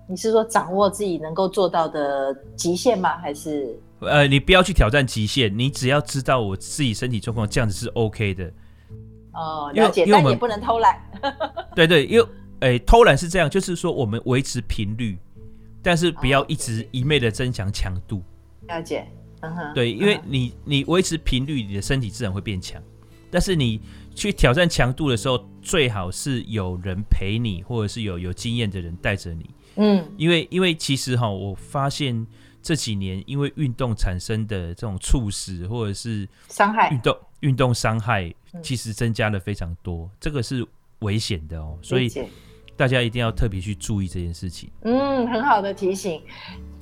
[0.08, 3.18] 你是说掌握自己能够做到的极限吗？
[3.18, 3.76] 还是？
[4.00, 8.52] 呃，你不要去挑战极限，你只要知道我自己身体状况，这样子是 OK 的。
[9.32, 11.00] 哦，了解，但也不能偷懒。
[11.76, 12.26] 对对，因为。
[12.60, 15.18] 哎、欸，偷懒是这样，就是说我们维持频率，
[15.82, 18.22] 但是不要一直一昧的增强强度。
[18.66, 19.06] 了解，
[19.40, 22.82] 嗯哼，对，因为你你维持频率，你的身体自然会变强。
[23.30, 23.78] 但是你
[24.14, 29.50] 去挑战强度的时候，最好是有人陪你，或者是有有经验的人带着你。
[29.74, 32.26] 嗯，因为因为其实哈，我发现
[32.66, 40.10] 这几年因为运动产生的这种猝死或者是伤害，运动运动伤害其实增加了非常多。
[40.18, 40.66] 这个是。
[41.00, 42.10] 危险的哦，所以
[42.74, 44.70] 大家一定要特别去注意这件事情。
[44.80, 46.22] 嗯，很好的提醒。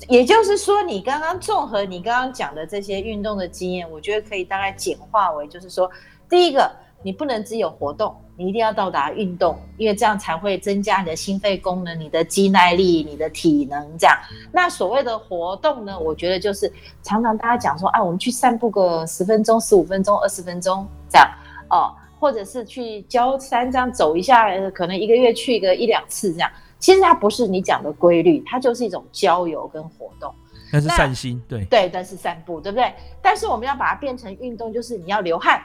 [0.09, 5.91] 也就是说，你刚刚综合你刚刚讲的这些运动的经验，我觉得可以大概简化为，就是说，
[6.31, 6.73] 第一个，
[7.05, 13.81] 你不能只有活动，你一定要到达运动，因为这样才会增加你的心肺功能、你的肌耐力、你的体能。
[13.99, 14.19] 这样，
[14.51, 21.31] 那所谓的活动呢，我觉得就是常常大家讲说，啊，我们去散步个十分钟、十五分钟、二十分钟这样
[21.69, 26.51] 哦，或者是去郊山这样走一下，可能一个月去个一两次这样。
[26.79, 30.35] 其实它不是你讲的规律，它就是一种郊游跟活动。
[30.73, 32.93] 那是散心，对对，但是散步，对不对？
[33.23, 35.63] 但是我们要把它变成运动，就是你要流汗，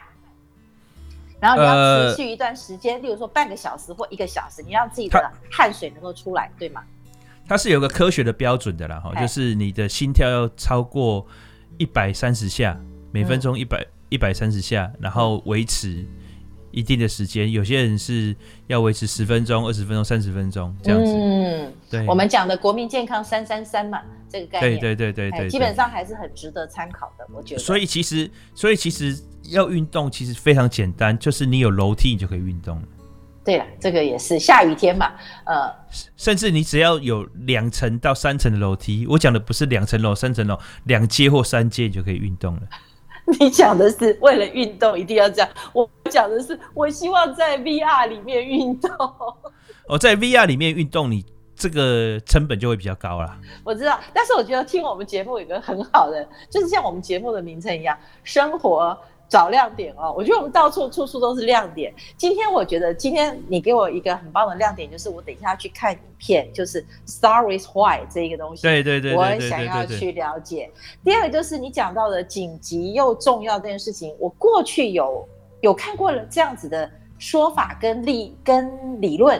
[1.39, 6.83] 然后你要持续一段时间，呃、例如说半个小时或一个小时，你让自己的汗水能够出来，对吗？
[7.47, 11.25] 它是有个科学的标准的啦，哈，就是你的心跳要超过
[11.77, 12.79] 一百三十下，
[13.11, 16.05] 每分钟一百一百三十下，然后维持。
[16.71, 18.35] 一定的时间，有些人是
[18.67, 21.11] 要维持十分钟、二十分钟、三十分钟这样子。
[21.11, 27.61] 嗯，对，我们讲的国民健康三三三嘛，这个概念，对对对对对，基本上还是很值得参考的，我觉得。
[27.61, 29.17] 所以其实，所以其实
[29.49, 32.83] 要运动其实非常简单，就是你有楼梯，你就可以运动了。
[33.43, 35.11] 对了，这个也是下雨天嘛，
[35.45, 35.73] 呃，
[36.17, 42.61] 甚至你只要有两层到三层的楼梯，我讲的不是两层楼、三层楼，两阶或三阶你就可以运动了。
[43.39, 48.89] 你讲的是为了运动一定要这样，我讲的是我希望在 VR 里面运动。
[49.87, 51.23] 哦，在 VR 里面运动，你
[51.55, 53.39] 这个成本就会比较高啦。
[53.63, 58.97] 我知道，但是我觉得听我们节目有个很好的，就是像我们节目的名称一样，生活。
[59.29, 61.93] 找亮点哦，我觉得我们到处处处都是亮点。
[62.17, 68.63] 今天我觉得，今天你给我一个很棒的亮点，就是我等一下去看影片，就是 Start with Why 这一个东西。
[68.63, 70.71] 对对对，我很想要去了解。
[71.03, 75.23] 第二个就是你讲到的紧急又重要这件事情，我过去有
[75.61, 76.89] 有看过了这样子的
[77.19, 79.39] 说法跟理跟理论，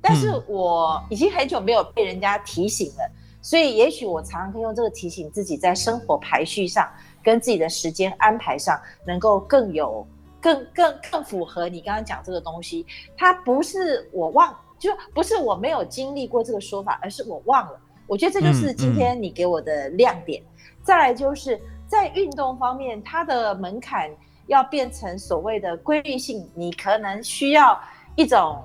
[0.00, 3.08] 但是我已经很久没有被人家提醒了，
[3.40, 6.90] 所以也许我常常可以用这个提醒自己在生活排序上。
[7.22, 10.06] 跟自己的时间安排上，能够更有、
[10.40, 12.86] 更、更、更符合你刚刚讲这个东西。
[13.16, 17.80] 它不是我忘，就不是我没有经历过这个说法，而是我忘了。
[18.06, 20.42] 我觉得这就是今天你给我的亮点。
[20.42, 24.10] 嗯嗯、再来就是在运动方面，它的门槛
[24.46, 27.78] 要变成所谓的规律性，你可能需要
[28.16, 28.62] 一种。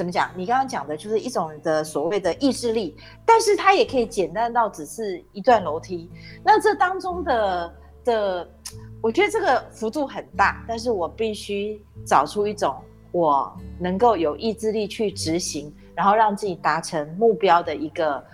[0.00, 0.30] 怎么讲？
[0.34, 6.10] 你刚刚讲的就是一种的所谓的意志力，但是它也可以简单到只是一段楼梯。
[6.42, 8.50] 那这当中的的，
[9.02, 12.74] 我觉得这个幅度很大，但是我必须找出一种
[13.12, 18.24] 我能够有意志力去执行，然后让自己达成目标的一个。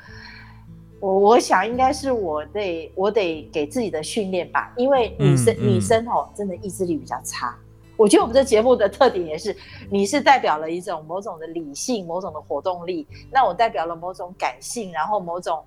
[1.01, 7.59] 我我想应该是我得我得给自己的训练吧，因为女生、嗯嗯、女生哦，真的意志力比较差。
[7.97, 9.57] 我觉得我们这节目的特点也是，
[9.91, 15.65] 你是代表了一种某种的理性，某种的活动力，那我代表了某种感性，然后某种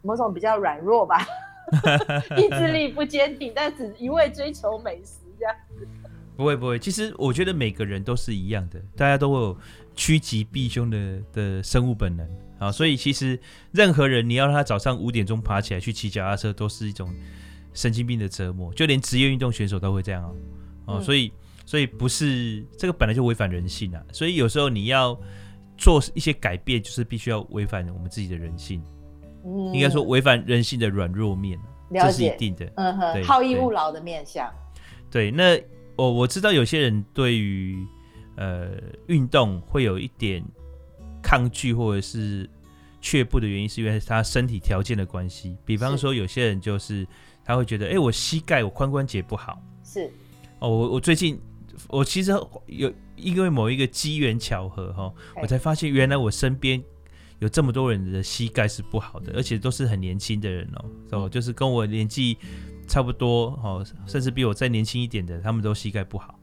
[0.00, 1.26] 某种比较软弱吧，
[2.38, 5.54] 意志力不坚定，但只一味追求美食这样。
[6.36, 9.56] 不会不会，其实我觉得每个人都是一样的，大家都会有
[9.94, 13.38] 趋吉避凶的的生物本能啊，所以其实
[13.72, 17.14] 任何人你要让他早上五点钟爬起来去骑脚踏车，都是一种
[17.74, 20.34] 神经病的折磨，就连职业运动选手都会这样
[20.86, 21.30] 哦，所以。
[21.66, 25.18] 所以不是这个本来就违反人性啊，所以有时候你要
[25.76, 28.80] 做一些改变，就是必须要违反我们自己的人性，
[29.44, 31.58] 嗯，应该说违反人性的软弱面，
[31.92, 32.64] 这是一定的。
[32.76, 34.48] 嗯哼，好逸恶劳的面相。
[35.10, 35.60] 对，那
[35.96, 37.84] 我我知道有些人对于
[38.36, 38.70] 呃
[39.08, 40.40] 运动会有一点
[41.20, 42.48] 抗拒或者是
[43.00, 45.58] 却步的原因，是因为他身体条件的关系。
[45.64, 47.04] 比方说，有些人就是
[47.44, 50.08] 他会觉得，哎，我膝盖我髋关节不好，是
[50.60, 51.36] 哦，我我最近。
[51.88, 52.32] 我其实
[52.66, 56.82] 有因为某一个机缘巧合哈，我才发现原来我身边
[57.38, 62.36] 有这么多人的膝盖是不好的，而且都是很年轻的人哦，哦，就是跟我年纪
[62.86, 66.38] 差不多哦，甚至比我再年轻一点的，他们都膝盖不好。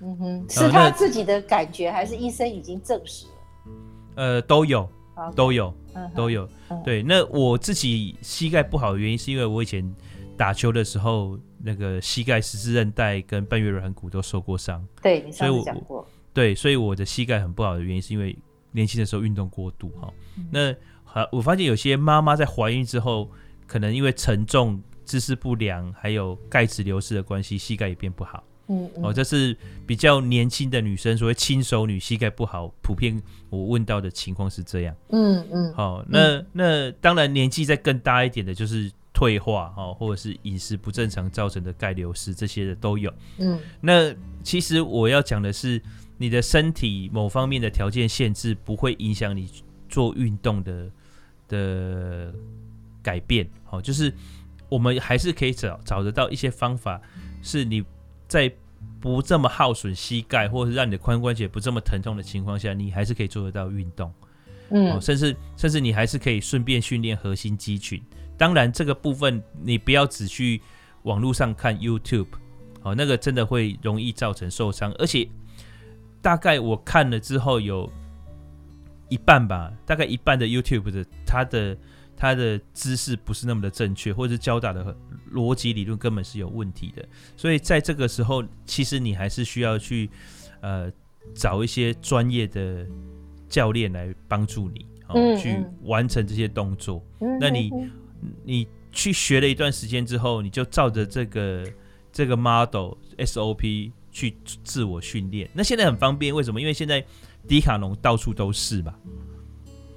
[0.00, 3.32] 嗯哼，是他自己的感觉，还是医生已经证实了？
[4.16, 4.88] 呃，都有，
[5.34, 5.74] 都有，
[6.14, 6.48] 都有。
[6.84, 9.82] 对，那我自己膝盖不好的原因，是因为我以前
[10.36, 11.38] 打球的时候。
[11.58, 16.06] 那个膝盖十字韧带跟半月软骨都受过伤，对，你上次讲过。
[16.32, 18.38] 对，所以我的膝盖很不好的原因是因为
[18.70, 20.12] 年轻的时候运动过度哈。
[20.36, 20.72] 嗯、那
[21.02, 23.28] 好，我发现有些妈妈在怀孕之后，
[23.66, 28.44] 可能因为沉重、姿势不良，还有钙质流失的关系，膝盖也变不好。
[28.68, 33.20] 嗯，嗯，哦，这是比较年轻的女生，所谓轻熟女膝盖不好，普遍
[33.50, 34.94] 我问到的情况是这样。
[35.08, 35.74] 嗯嗯。
[35.74, 38.92] 好，那那当然年纪再更大一点的，就是。
[39.16, 43.10] 退化哦，或者是饮食不正常造成的钙流失，这些的都有。
[43.38, 45.80] 嗯，那其实我要讲的是，
[46.18, 49.50] 你的身体某方面的条件限制不会影响你
[49.88, 50.90] 做运动的
[51.48, 52.34] 的
[53.02, 53.48] 改变。
[53.64, 54.12] 好，就是
[54.68, 57.00] 我们还是可以找找得到一些方法，
[57.42, 57.82] 是你
[58.28, 58.52] 在
[59.00, 64.12] 不这么耗损膝盖，或者是让你的髋关节不这么疼痛的情况下，你还是可以做得到运动。
[64.68, 68.02] 嗯，甚至甚至你还是可以顺便训练核心肌群。
[68.36, 70.60] 当然，这个部分你不要只去
[71.02, 72.28] 网络上看 YouTube，
[72.82, 74.92] 哦，那个真的会容易造成受伤。
[74.98, 75.28] 而且，
[76.20, 77.90] 大概我看了之后，有
[79.08, 81.76] 一半吧，大概一半的 YouTube 的它的
[82.16, 84.96] 它的姿势不是那么的正确，或者是教导的
[85.32, 87.06] 逻辑理论根本是有问题的。
[87.36, 90.10] 所以在这个时候，其实你还是需要去
[90.60, 90.90] 呃
[91.34, 92.86] 找一些专业的。
[93.48, 97.00] 教练来帮助你，哦，去完成这些动作。
[97.40, 97.70] 那你
[98.44, 101.66] 你去学了一段时间之后，你就照着这个
[102.12, 105.48] 这个 model SOP 去自我训练。
[105.52, 106.60] 那现在很方便，为什么？
[106.60, 107.04] 因为现在
[107.46, 108.94] 迪卡侬到处都是吧？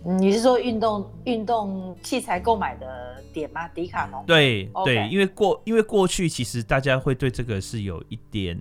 [0.04, 3.68] 你是说运动运动器材购买的点吗？
[3.70, 4.24] 迪卡侬？
[4.26, 8.58] 对对，因为过因为过去其实大家会对这个是有一点。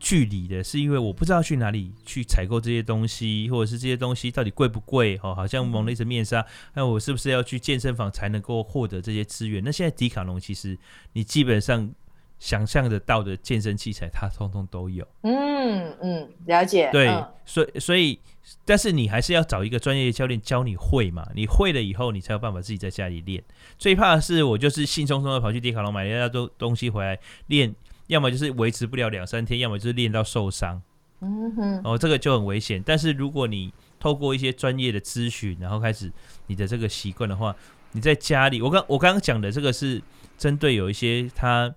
[0.00, 5.18] 距离的是因为我不知道去哪里去采购这些东西，或者是这些东西到底贵不贵？
[5.22, 6.44] 哦，好像蒙了一层面纱。
[6.74, 9.62] 那我是不是要去健身房才能够获得这些资源？
[9.64, 10.78] 那现在迪卡侬其实
[11.12, 11.90] 你基本上
[12.38, 15.06] 想象得到的健身器材，它通通都有。
[15.22, 16.88] 嗯嗯，了解。
[16.92, 18.20] 对，嗯、所以所以，
[18.64, 21.28] 但是你还是要找一个专业的教练教你会嘛？
[21.34, 23.42] 你会了以后，你才有办法自己在家里练。
[23.76, 27.74] 最怕的是我就是兴冲冲的跑去迪卡侬买了一大堆东西回来练。
[28.08, 30.82] 要么就是维持不了两三天，要么就是练到受伤。
[31.20, 32.82] 嗯哼，哦，这个就很危险。
[32.84, 36.12] 但是如果你透过一些专业的咨询，然后开始
[36.48, 37.54] 你的这个习惯的话，
[37.92, 40.02] 你在家里，我刚我刚刚讲的这个是
[40.36, 41.74] 针对有一些他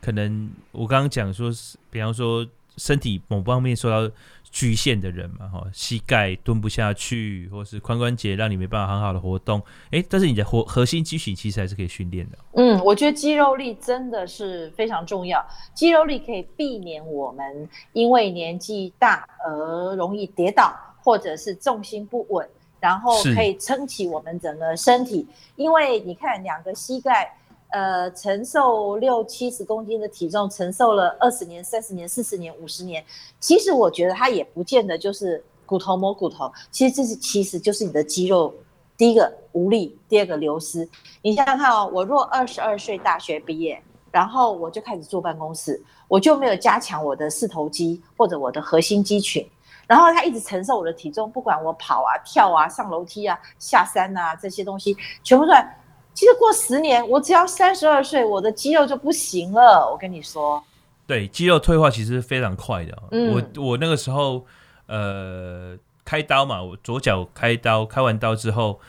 [0.00, 4.12] 可能我刚刚讲说是，比方说身体某方面受到。
[4.56, 12.38] 局限的人嘛，哈，膝盖蹲不下去，或是髋关节让你没办法很好的活动，诶、欸，但是你的核核心肌群其实还是可以训练的。
[12.54, 22.48] 嗯，我觉得肌肉力真的是非常重要，肌肉力可以避免我们因为年纪大而容易跌倒，或者是重心不稳，
[22.80, 25.26] 然后可以撑起我们整个身体。
[25.56, 27.30] 因为你看两个膝盖。
[27.76, 33.04] 呃，承受六七十公斤的体重，承受了二十年、三十年、四十年、五十年，
[33.38, 38.54] 其实我觉得它也不见得就是骨头磨骨头，其实这是其实就是你的肌肉，
[38.96, 40.88] 第一个无力，第二个流失。
[41.20, 43.78] 你想想看哦，我若二十二岁大学毕业，
[44.10, 49.46] 然后我就开始坐办公室，我就没有加强我的四头肌或者我的核心肌群，
[49.86, 55.78] 然后他一直承受我的体重，不管我跑啊、跳啊、上楼梯啊、下山啊这些东西，全部都在。
[56.16, 59.86] 其实过十年，我只要三十二岁，我的肌肉就不行了。
[59.88, 60.64] 我跟你说，
[61.06, 63.02] 对，肌肉退化其实是非常快的。
[63.10, 64.46] 嗯、我我那个时候，
[64.86, 65.76] 呃，
[66.06, 68.80] 开刀嘛，我左脚开刀，开完刀之后，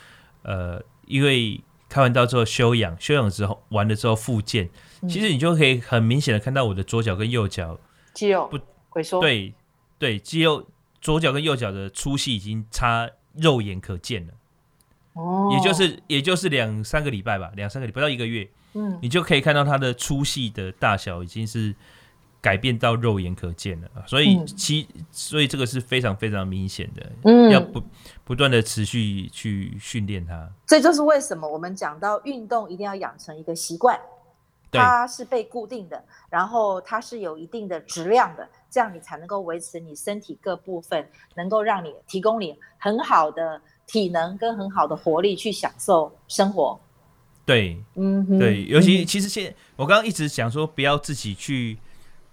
[0.44, 4.70] 呃，因为开完刀之后休养，休养之后完了之后复健，
[5.02, 7.78] 嗯、其实你就可以很明显的看到我的左脚跟右脚
[8.14, 8.58] 肌肉不
[8.98, 9.20] 萎缩。
[9.20, 9.54] 对
[10.00, 10.64] 对，肌肉
[11.02, 14.34] 左脚跟右脚的粗细已经差肉眼可见了。
[15.18, 21.76] 哦，也就是也就是两三个礼拜吧，两三个礼拜不到一个月，嗯，你就可以看到它的粗细的大小已经是
[22.40, 27.82] 改变到肉眼可见了，所以其所以这个是非常非常明显的，嗯，要不
[28.24, 30.48] 不断的持续去训练它。
[30.68, 34.00] 这就是为什么我们讲到运动一定要养成一个习惯，
[34.72, 43.60] 它是被固定的，然后它是有一定的质量的，这样你才能够维持你身体各部分，能够让你提供你很好的。
[43.88, 46.78] 体能跟很好的活力去享受生活，
[47.46, 51.78] 对，嗯哼，对，尤其其实现在我刚刚一直想说，不要自己去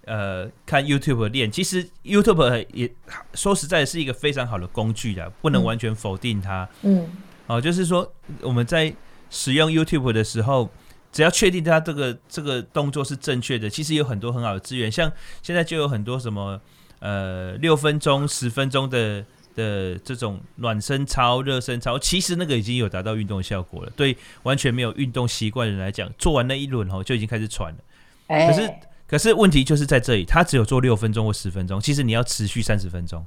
[0.03, 2.93] 呃看 YouTube 练，其实 YouTube 也
[3.33, 7.09] 说实在是一个非常好的工具的，不能完全否定它，嗯，
[7.47, 8.93] 哦，就是说我们在
[9.29, 10.69] 使用 YouTube 的时候，
[11.13, 15.09] 只要确定它这个这个动作是正确的，其实有很多很好的资源，像
[15.41, 16.59] 现在就有很多什么
[16.99, 19.25] 呃六分钟、十分钟的。
[19.55, 23.91] 的这种暖身操、热身操，其实那个已经有达到运动效果了。
[23.95, 27.77] 对完全没有运动习惯的人来讲，做完那一轮后就已经开始喘了。
[28.27, 28.73] 欸、可是，
[29.07, 33.25] 可是问题就是在这里，他只有做六分钟或十分钟，其实你要持续三十分钟。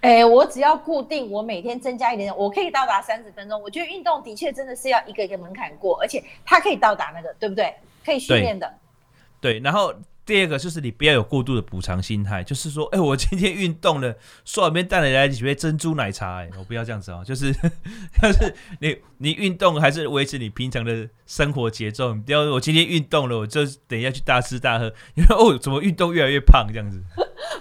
[0.00, 3.60] 哎、欸，我只要固定，我每天增加一点点，我可以到达三十分钟。
[3.62, 7.74] 我觉得运动的确真的是要一个一个门槛过，而且它可以到达那个，对不对？
[8.04, 8.72] 可以训练的。
[9.40, 9.94] 对，对，然后。
[10.32, 14.16] 第二个就是你不要有过度的补偿心态，就是说，哎、欸，我今天运动了，
[14.46, 17.54] 说里面带来几杯珍珠奶茶、欸，哎， 我不要这样子哦，就是，
[18.18, 26.98] 但是你你运动还是维持你平常的生活节奏，你不要我今天运动了，我就等一下去大吃大喝， 因为哦，怎么运动越来越胖这样子？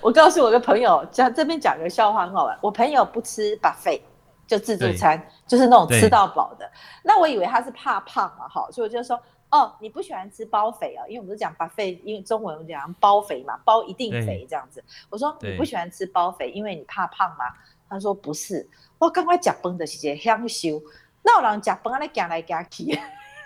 [0.01, 2.57] 我告诉我个朋友，讲这边讲个笑话很好玩。
[2.61, 3.99] 我朋友不吃 buffet，
[4.47, 6.72] 就自助餐，就是那种吃到饱的。
[7.03, 11.05] 那我以为他是怕胖嘛，哈，所以我就说，哦，你不喜欢吃包肥啊？
[11.07, 14.83] 因为我们是讲 buffet，因为中文我讲包肥嘛，包一定肥这样子。
[15.09, 17.45] 我说你不喜欢吃包肥，因为你怕胖吗？
[17.89, 20.81] 他说不是，我刚刚讲崩的时间香修，
[21.21, 22.97] 那我让讲崩来讲来讲去。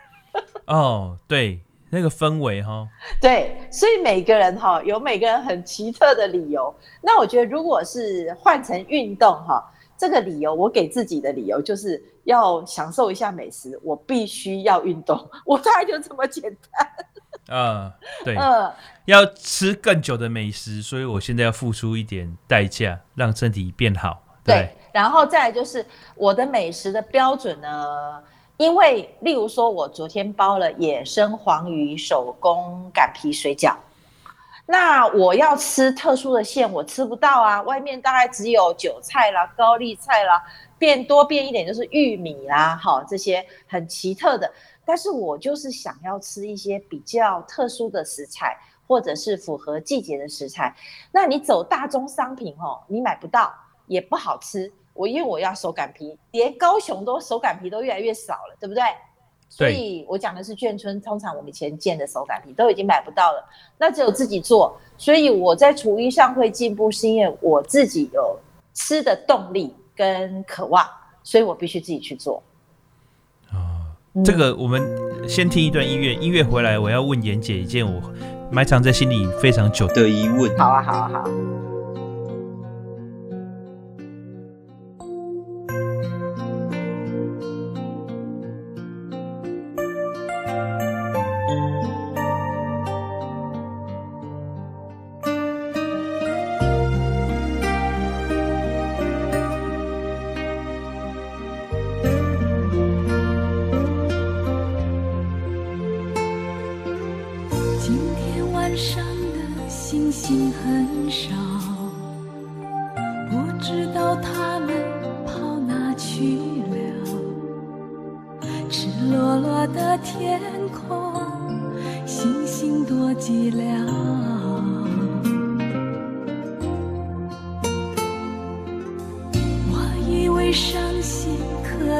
[0.68, 1.60] 哦，对。
[1.92, 2.86] 那个氛围哈，
[3.22, 6.74] 对，所以每个人哈有每个人很奇特的理由。
[7.00, 9.64] 那我觉得，如果是换成运动哈，
[9.98, 16.92] 这个理由我给自己的理由就是要享受一下美食，我必须要运动， 我大概就这么简单。
[17.48, 17.92] 嗯，
[18.24, 18.72] 对， 嗯，
[19.06, 24.22] 要吃更久的美食，所以我现在要付出一点代价，让身体变好。
[24.44, 25.86] 对，对，然后再来就是
[26.16, 28.22] 我的美食的标准呢。
[28.58, 33.76] 因为，例如说，我昨天包了野生黄鱼手工擀皮水饺，
[34.68, 37.62] 那我要吃特殊的馅，我吃不到啊。
[37.62, 40.44] 外面大概只有韭菜啦、高丽菜啦，
[40.80, 44.52] 变多变一点就是玉米啦，哈，这些很奇特的。
[44.84, 48.58] 但是我就是想要吃一些比较特殊的食材，
[48.88, 50.76] 或者是符合季节的食材。
[51.12, 53.54] 那你走大宗商品哦，你买不到，
[53.86, 54.72] 也不好吃。
[54.94, 58.84] 我因为我要手擀皮，连高雄都手擀皮都越来越少了，对不对？
[59.58, 59.74] 对。
[59.74, 63.44] 所以我讲的是眷村，通常我们以前见的手擀皮都已经买不到了，
[63.78, 64.78] 那只有自己做。
[64.98, 68.40] 所以我在厨艺上会进步，是因为我自己有
[68.74, 70.86] 吃的动力跟渴望，
[71.24, 72.42] 所以我必须自己去做。
[73.50, 73.56] 啊、
[74.14, 74.82] 哦，这个我们
[75.28, 78.02] 先听一段音乐，音乐回来我要问妍姐一件我
[78.52, 80.58] 埋藏在心里非常久的疑问。
[80.58, 81.55] 好啊，好啊，好。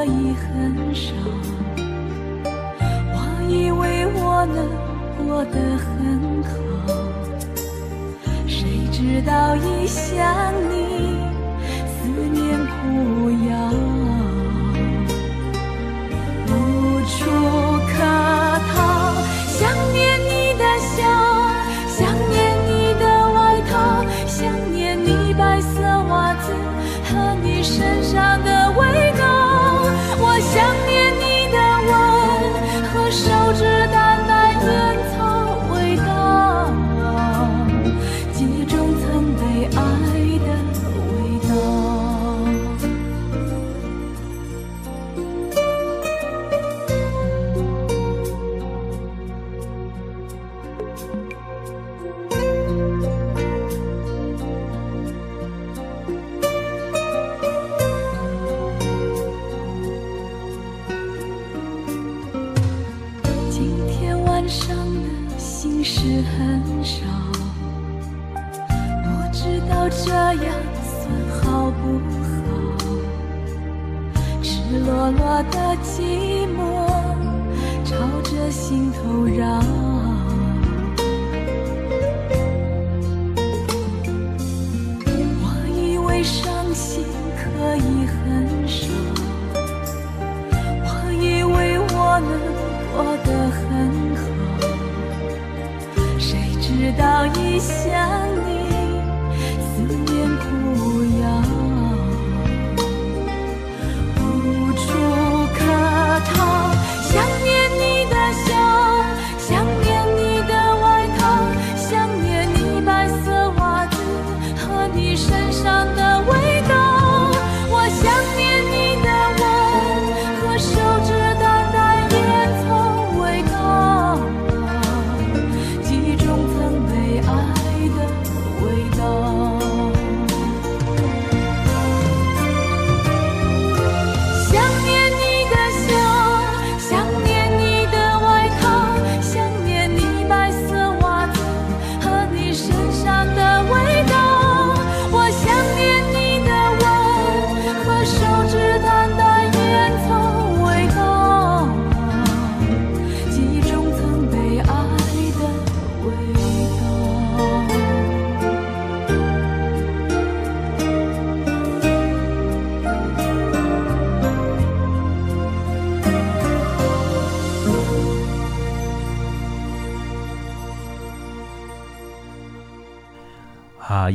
[0.06, 1.12] 已很少，
[3.12, 3.16] 我
[3.48, 4.58] 以为我能
[5.18, 5.84] 过得很
[6.44, 6.50] 好，
[8.46, 11.18] 谁知道一想你，
[11.84, 13.54] 思念苦药，
[16.46, 16.50] 无
[17.06, 17.18] 处
[17.90, 17.98] 可
[18.72, 18.78] 逃，
[19.46, 19.58] 想
[19.92, 21.02] 念你的笑，
[21.88, 21.98] 想
[22.30, 22.34] 念
[22.68, 23.36] 你的外
[23.68, 23.74] 套，
[24.26, 24.38] 想
[24.72, 26.52] 念你白色袜子
[27.04, 28.55] 和你身上的。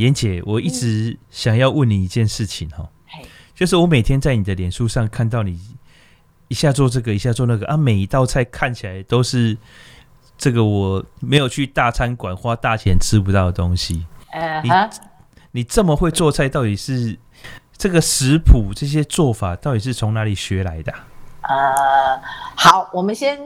[0.02, 3.24] 妍姐，我一直想要问你一件事情哈，嘿，
[3.54, 5.60] 就是我每天在你的脸书上看到你
[6.48, 9.56] 一下做这个，一下做那个啊，每一道菜看起来都是
[10.40, 14.04] 这个我没有去大餐馆花大钱吃不到的东西。
[14.32, 14.70] 呃，你
[15.52, 17.20] 你这么会做菜，到底是
[17.78, 20.92] 这个食谱这些做法到底是从哪里学来的？
[21.44, 22.20] 呃，
[22.56, 23.40] 好，我们先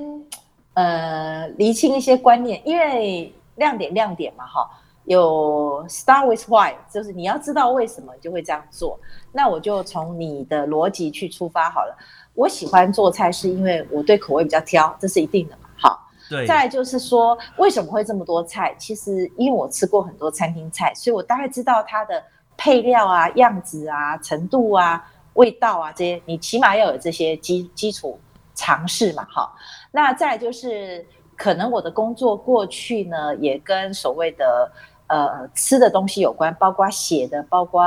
[0.76, 4.70] 呃厘清一些观念，因为亮点亮点嘛，哈。
[5.06, 9.00] 有 start with why，就是你要知道为什么就会这样做。
[9.32, 11.96] 那我就从你的逻辑去出发好了。
[12.34, 15.70] 我喜欢做菜是因为我对口味比较挑，这是一定的嘛。
[15.78, 16.00] 好，
[16.30, 16.46] 对。
[16.46, 18.76] 再来就是说，为什么会这么多菜？
[18.78, 22.22] 其实因为我吃过很多餐厅菜，所以我大概知道它的
[22.58, 25.02] 配料啊、样子啊、程度啊、
[25.36, 28.20] 味道啊这些，你起码要有这些基基础
[28.54, 29.26] 尝试嘛。
[29.30, 29.56] 好，
[29.92, 31.06] 那再来就是
[31.38, 34.72] 可能我的工作过去呢，也跟所谓的。
[35.08, 37.84] 呃，吃的东西有关，包括写的，包括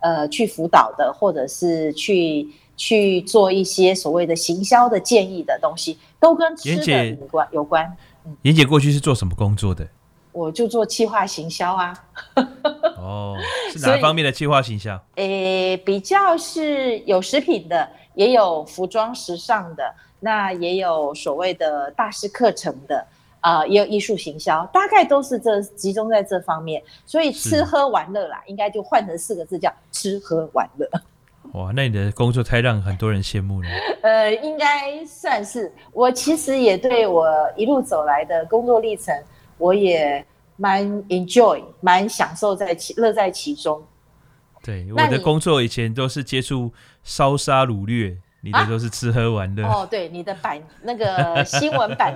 [0.00, 7.48] 呃去辅导的，或者是去去做一些所谓的行销的建议的东西，都跟吃的有关。
[7.52, 7.96] 有关。
[8.42, 9.86] 妍姐过去是做什么工作的？
[10.32, 11.94] 我就做企划行销啊。
[12.98, 13.36] 哦，
[13.72, 15.00] 是哪方面的企划行销？
[15.16, 23.06] 诶，比较是有食品的，也有服装时尚的，那也有所谓的大师课程的。
[23.44, 30.88] 啊、呃，也有艺术行销，大概都是这集中在这方面，所以吃喝玩乐啦，应该就换成四个字叫吃喝玩乐。
[31.52, 33.68] 哇，那你的工作太让很多人羡慕了。
[34.00, 35.70] 呃，应该算是。
[35.92, 39.14] 我其实也对我一路走来的工作历程，
[39.58, 40.24] 我也
[40.56, 43.84] 蛮 enjoy，蛮享受在其乐在其中。
[44.62, 46.72] 对，我的工作以前都是接触
[47.02, 49.64] 烧杀掳掠，你的都是吃喝玩乐。
[49.64, 52.14] 哦，对，你的版那个新闻版。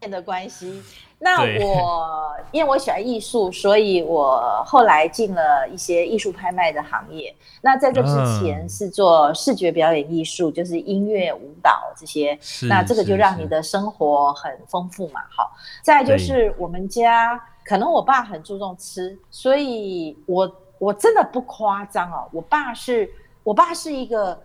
[0.00, 0.82] 的关系，
[1.18, 7.34] 那我因为我喜欢艺术，所以我后来进了一些艺术拍卖的行业。
[7.60, 12.38] 那在这之前是做视觉表演艺术，就是音乐、舞蹈这些。
[12.68, 15.20] 那这个就让你的生活很丰富嘛。
[15.30, 15.50] 好，
[15.82, 22.28] 再就是我们家可能我爸很注重吃，所以我我真的不夸张哦。
[22.32, 23.10] 我爸是
[23.42, 24.40] 我爸是一个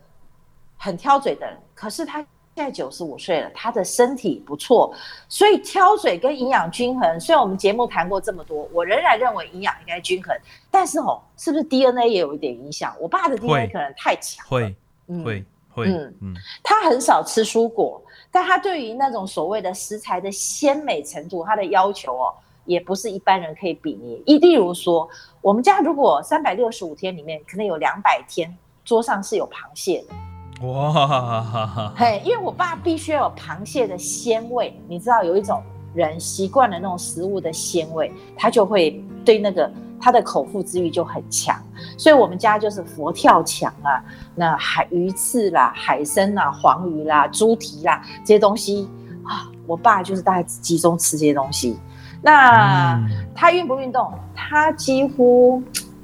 [0.78, 2.26] 很挑嘴的人，可是他。
[2.54, 4.94] 现在九十五岁了，他的身体不错，
[5.30, 7.20] 所以挑水跟营养均衡。
[7.20, 10.36] 虽然我们节目谈过这么多，我仍然认为营养应该均衡。
[10.70, 12.94] 但是哦，是不是 DNA 也有一点影响？
[13.00, 14.76] 我爸的 DNA 可能太强，会，
[15.24, 16.36] 会，会，嗯嗯。
[16.62, 22.34] 他很少吃蔬果，但他对于那种所谓的食材的鲜美程度，他的要求哦，
[22.66, 24.22] 也不是一般人可以比拟。
[24.26, 25.10] 一例如说，
[25.42, 30.31] 我们家如果三百六十五天里面，可能有两百天桌上是有螃蟹的。
[30.64, 35.62] 哇，嘿，因为我爸必须要有螃蟹的鲜味，你知道有一种
[35.94, 41.60] 人习惯了那种食物的鲜味，他就会对那个他的口腹之欲就很强，
[41.98, 44.04] 所以我们家就是佛跳墙啊，
[44.36, 48.88] 那海鱼翅啦、海参啦、黄鱼啦、猪蹄啦这些东西
[49.24, 51.80] 啊，我爸就是大概集中吃这些东西。
[52.22, 54.14] 那、嗯、他运不运动？
[54.36, 55.60] 他几乎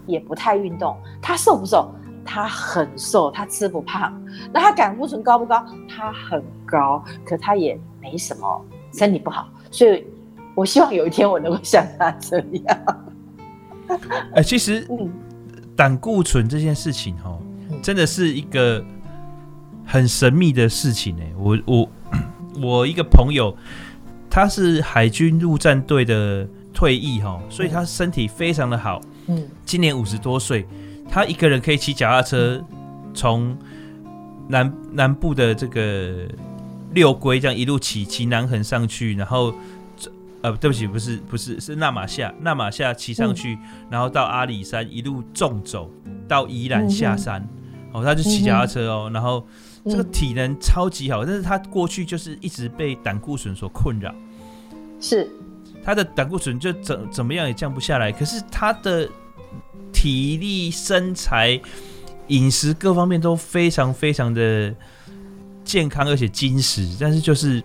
[0.08, 0.97] 也不太运动。
[1.22, 1.91] 他瘦不瘦？
[2.28, 4.21] 他很瘦，他吃不胖。
[4.51, 5.65] 那他胆固醇高不高？
[5.88, 9.47] 他很高，可他也没什么，身体不好。
[9.71, 10.05] 所以，
[10.53, 12.80] 我希望有一天我能够像他这样。
[14.34, 14.86] 哎、欸，其实，
[15.75, 17.39] 胆固醇这件事情，哈，
[17.82, 18.84] 真的是一个
[19.86, 21.15] 很神秘的事情。
[21.21, 21.89] 哎，我我
[22.61, 23.55] 我一个朋友，
[24.30, 28.99] 他是海军陆战队的退役，哈，所以他身体非常的好。
[29.28, 30.67] 嗯，今年五十多岁。
[31.18, 32.63] 他一个人可以骑脚踏车
[33.11, 33.57] 从
[34.47, 36.28] 南南部的这个
[36.91, 39.51] 六龟这样一路骑骑南横上去，然后
[40.43, 45.89] 呃，对不起，不是不是是纳玛夏纳玛夏骑上去，嗯，然后到阿里山一路纵走
[46.28, 49.43] 到宜兰下山，嗯，哦，他就骑脚踏车哦，然后
[49.86, 54.13] 这个体能超级好，但是他过去就是一直被胆固醇所困扰，
[55.01, 55.28] 是。
[55.84, 59.09] 他的胆固醇就怎怎么样也降不下来，可是他的。
[60.00, 61.60] 体力、身材、
[62.28, 64.72] 饮食各方面都非常非常的
[65.64, 67.64] 健康，而且精实，但是就是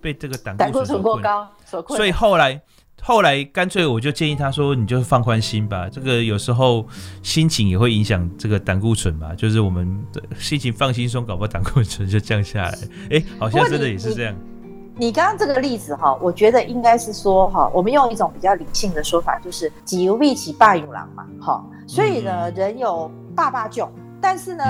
[0.00, 1.96] 被这个胆固醇过高所困。
[1.96, 2.60] 所以后来
[3.00, 6.84] 后来干脆我就建议他说：“你就放宽心吧，这个有时候
[7.22, 9.32] 心情也会影响这个胆固醇嘛。
[9.36, 12.78] 就是我们的心情放轻松，搞不好胆固醇就降下来。
[13.10, 14.36] 哎、欸，好像真的也是这样。”
[14.96, 21.64] 你刚刚这个例子哈，我觉得应该是说哈，我们用一种比较理性的说法，就是“己有必其霸有狼”嘛，哈。
[21.84, 23.90] 所以呢，人有霸霸种，
[24.20, 24.64] 但是呢，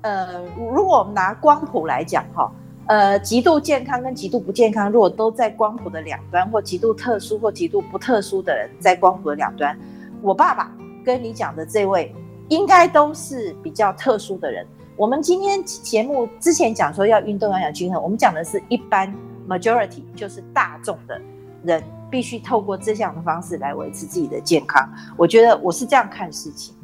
[0.00, 2.50] 呃，如果我们拿光谱来讲哈，
[2.86, 9.78] 呃，极度健康跟极度不健康，如果都在光谱的两端，或极度特殊或极度不特殊的人在光谱的两端，
[10.22, 10.72] 我爸爸
[11.04, 12.12] 跟你讲的这位，
[12.48, 14.66] 应该都是比较特殊的人。
[14.96, 19.14] 我们今天节目之前讲说要运动要养均衡，我们讲的是一般
[19.48, 21.20] majority，就是大众的
[21.64, 24.88] 人必须透过这项的方式来维持自己的健康。
[25.16, 26.74] 我觉得我是这样看事情。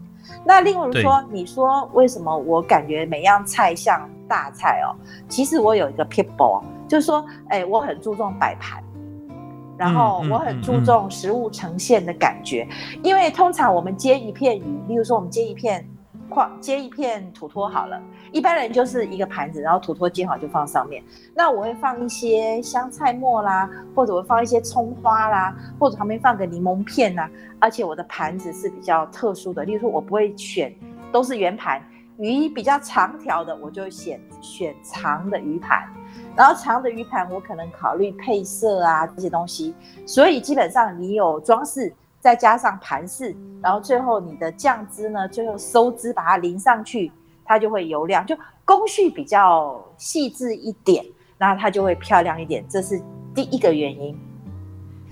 [0.45, 4.97] 那例如说，你说为什么我感觉每样菜像大菜哦？
[5.29, 8.83] 其实我有一个 people，，就是说，哎，我很注重摆盘，
[9.77, 12.67] 然后我很注重食物呈现的感觉，
[13.03, 15.87] 因为通常我们煎一片鱼，例如说我们煎一片。
[16.61, 18.01] 接一片土托好了，
[18.33, 21.03] 一般人就是一个盘子，然后土托煎好就放上面。
[21.35, 27.29] 那我会放一些香菜末啦，或者我放一些葱花啦，或者旁边放个柠檬片呐。
[27.59, 30.75] 而且我的盘子是比较特殊的，例如说我不会选
[31.11, 31.81] 都是圆盘，
[32.19, 35.87] 鱼比较长条的，我就选选长的鱼盘。
[36.37, 39.75] 然后长的鱼盘我可能考虑配色啊这些东西，
[40.07, 41.95] 所以基本上你有装饰。
[42.25, 47.13] 再加上盘式，然后最后你的酱汁呢，最后收汁把它淋上去，
[47.45, 51.05] 它就会油亮，就工序比较细致一点，
[51.37, 52.65] 那它就会漂亮一点。
[52.67, 52.99] 这是
[53.35, 54.19] 第一个原因。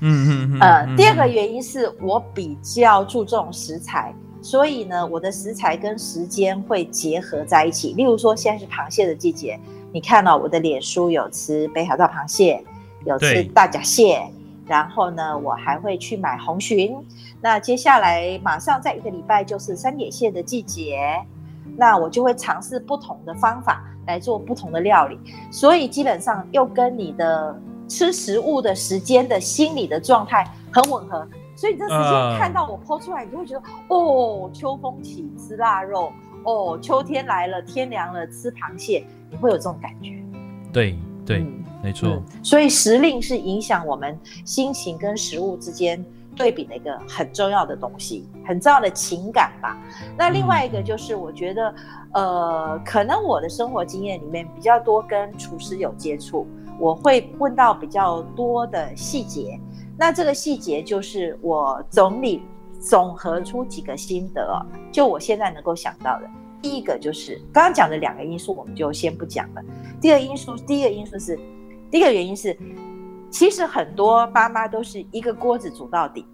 [0.00, 0.60] 嗯嗯嗯。
[0.60, 7.92] 呃，第二个原因是我比较注重食材，所以呢，我的食材跟时间会结合在一起。
[7.92, 9.60] 例如说，现在是螃蟹的季节，
[9.92, 12.64] 你看到我的脸书有吃北海道螃蟹，
[13.04, 14.26] 有吃大闸蟹。
[14.72, 16.96] 然后呢，我还会去买红鲟。
[17.42, 20.98] 那接下来马上在一个礼拜就是三点蟹的季节，
[21.76, 25.20] 那我就会尝试不同的方法来做不同的料理。
[25.50, 27.54] 所以基本上又跟你的
[27.86, 31.28] 吃食物的时间的心理的状态很吻合。
[31.54, 36.10] 所以你这时间看到我 po 出来，你就会觉得哦，秋风起吃腊肉，
[36.44, 40.14] 哦，秋天来了，天凉了，吃螃蟹，你会有这种感觉。
[40.72, 40.96] 对
[41.32, 41.42] 对。
[41.42, 46.00] 嗯没错、嗯，所以时令是影响我们心情跟食物之间
[46.36, 49.76] 对比的一个很重要的东西，很重要的情感吧。
[50.16, 51.74] 那另外一个就是，我觉得，
[52.12, 56.46] 呃，可能我的生活经验里面比较多跟厨师有接触，
[56.78, 59.58] 我会问到比较多的细节。
[59.98, 62.44] 那这个细节就是我总理
[62.80, 66.30] 总合出几个心得，就我现在能够想到的。
[66.62, 69.62] 第一个就是刚刚讲的两个因素，我们就先不讲了。
[70.00, 71.38] 第二因素，第一个因素是。
[71.90, 72.56] 第一个原因是，
[73.30, 76.24] 其实很多妈妈都是一个锅子煮到底，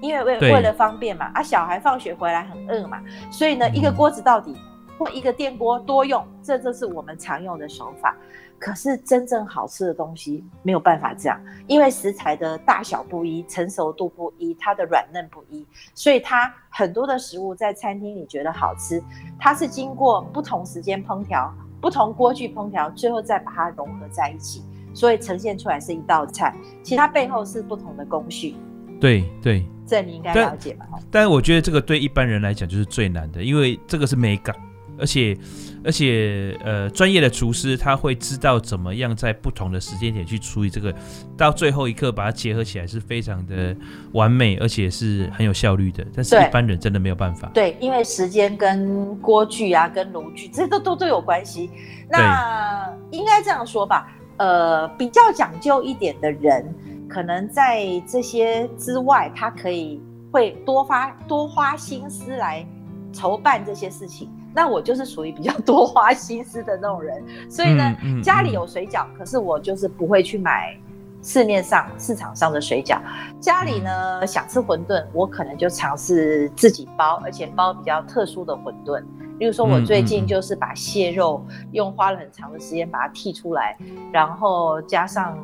[0.00, 2.98] 因为为为了方便嘛，啊，小孩放学回来很饿嘛，
[3.30, 4.56] 所以呢，一个锅子到底
[4.98, 8.16] 或一个电锅多用，这就是我们常用的手法。
[8.62, 11.36] 可是真正好吃的东西没有办法这样，
[11.66, 19.02] 因为食材的大小不一，成熟度不一，它的软嫩不一，所以它很多的食物在餐厅里觉得好吃，
[19.36, 24.62] 它是经过不同时间烹调、不同锅具烹调，最后再把它融合在一起。
[24.94, 26.54] 所以呈现出来是一道菜，
[26.84, 28.54] 其实它背后是不同的工序。
[29.00, 30.86] 对对，这你应该了解吧？
[31.10, 34.54] 但是我觉得这个对一般人来讲就是最难的，因为这个是美感，
[34.98, 35.36] 而且
[35.84, 40.94] 而且呃，专业的厨师他会知道怎么样在不同的时间点去处理这个，
[41.36, 43.74] 到最后一刻把它结合起来是非常的
[44.12, 46.06] 完美，而且是很有效率的。
[46.14, 47.50] 但是一般人真的没有办法。
[47.54, 51.70] 对，因为时间跟锅具啊，跟炉具这些都都都有关系。
[52.08, 54.06] 那应该这样说吧。
[54.38, 56.74] 呃，比较讲究一点的人，
[57.08, 60.00] 可能在这些之外，他可以
[60.32, 62.66] 会多花多花心思来
[63.12, 64.28] 筹办这些事情。
[64.54, 70.76] 那我就是属于比较 多花心思的那种人，所以呢，嗯嗯、家里有水饺，可是我就是不会去买
[71.22, 72.98] 市面上市场上的水饺。
[73.40, 79.02] 家里呢，想吃馄饨，我可能就尝试自己包，而且包比较特殊的馄饨。
[79.38, 83.76] 例如说，我最近就是把蟹肉用花了很长的时间把它剔出来，
[84.12, 85.36] 然后加上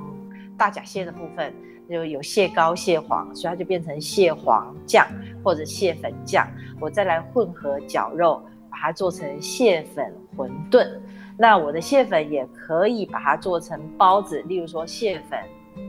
[0.57, 1.53] 大甲蟹的部分，
[1.89, 5.05] 就有蟹膏、蟹黄，所以它就变成蟹黄酱
[5.43, 6.47] 或者蟹粉酱。
[6.81, 8.41] 我再来混合绞肉，
[8.79, 10.89] 把它做成蟹粉馄饨。
[11.37, 15.39] 那我的蟹粉也可以把它做成包子，例如说蟹粉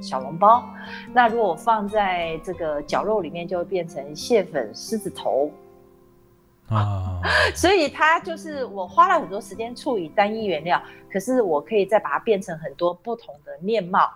[0.02, 0.64] 小笼包。
[1.14, 5.52] 那如果我放在这个绞肉里面，就会变成蟹粉狮子头。
[6.68, 7.22] 啊，
[7.56, 10.82] 所以它就是我花了很多时间处理单一原料，
[11.12, 14.10] 可是我可以再把它变成很多不同的面貌。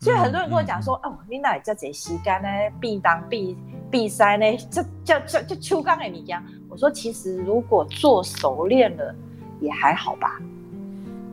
[0.00, 2.48] 所以很多人跟我讲说，嗯嗯、哦，你哪叫这吸干呢？
[2.80, 3.56] 必当必
[3.90, 4.44] 必塞呢？
[4.70, 6.42] 这叫叫叫秋刚哎，你讲。
[6.74, 9.14] 我说其实如果做熟练了，
[9.60, 10.40] 也还好吧。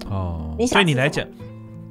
[0.07, 1.27] 哦，你对你来讲，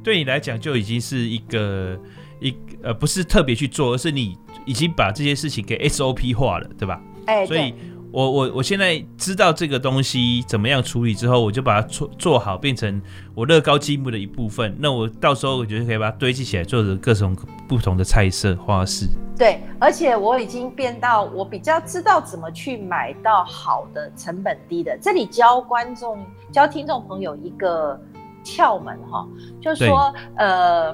[0.04, 1.98] 对你来讲就已经是一个
[2.38, 7.02] 一呃，不是特别去做，而是你已经把这些事情给 SOP 化了，对吧？
[7.26, 7.74] 哎，所以。
[8.12, 13.00] 我我我现在知道这个东西怎么样处理之后，我就把它做做好，变成
[13.34, 14.74] 我乐高积木的一部分。
[14.78, 17.36] 那我到时候我觉得可以把它堆积起来，做成各种
[17.68, 19.06] 不同的菜色花式。
[19.38, 24.98] 对，而且我已经变到我比较知道怎么去买到好的、成本低的。
[25.00, 26.18] 这里教观众、
[26.50, 27.98] 教听众朋友一个
[28.44, 29.26] 窍门哈，
[29.60, 30.92] 就是说，呃，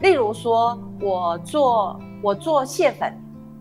[0.00, 3.12] 例如说我做我做蟹粉。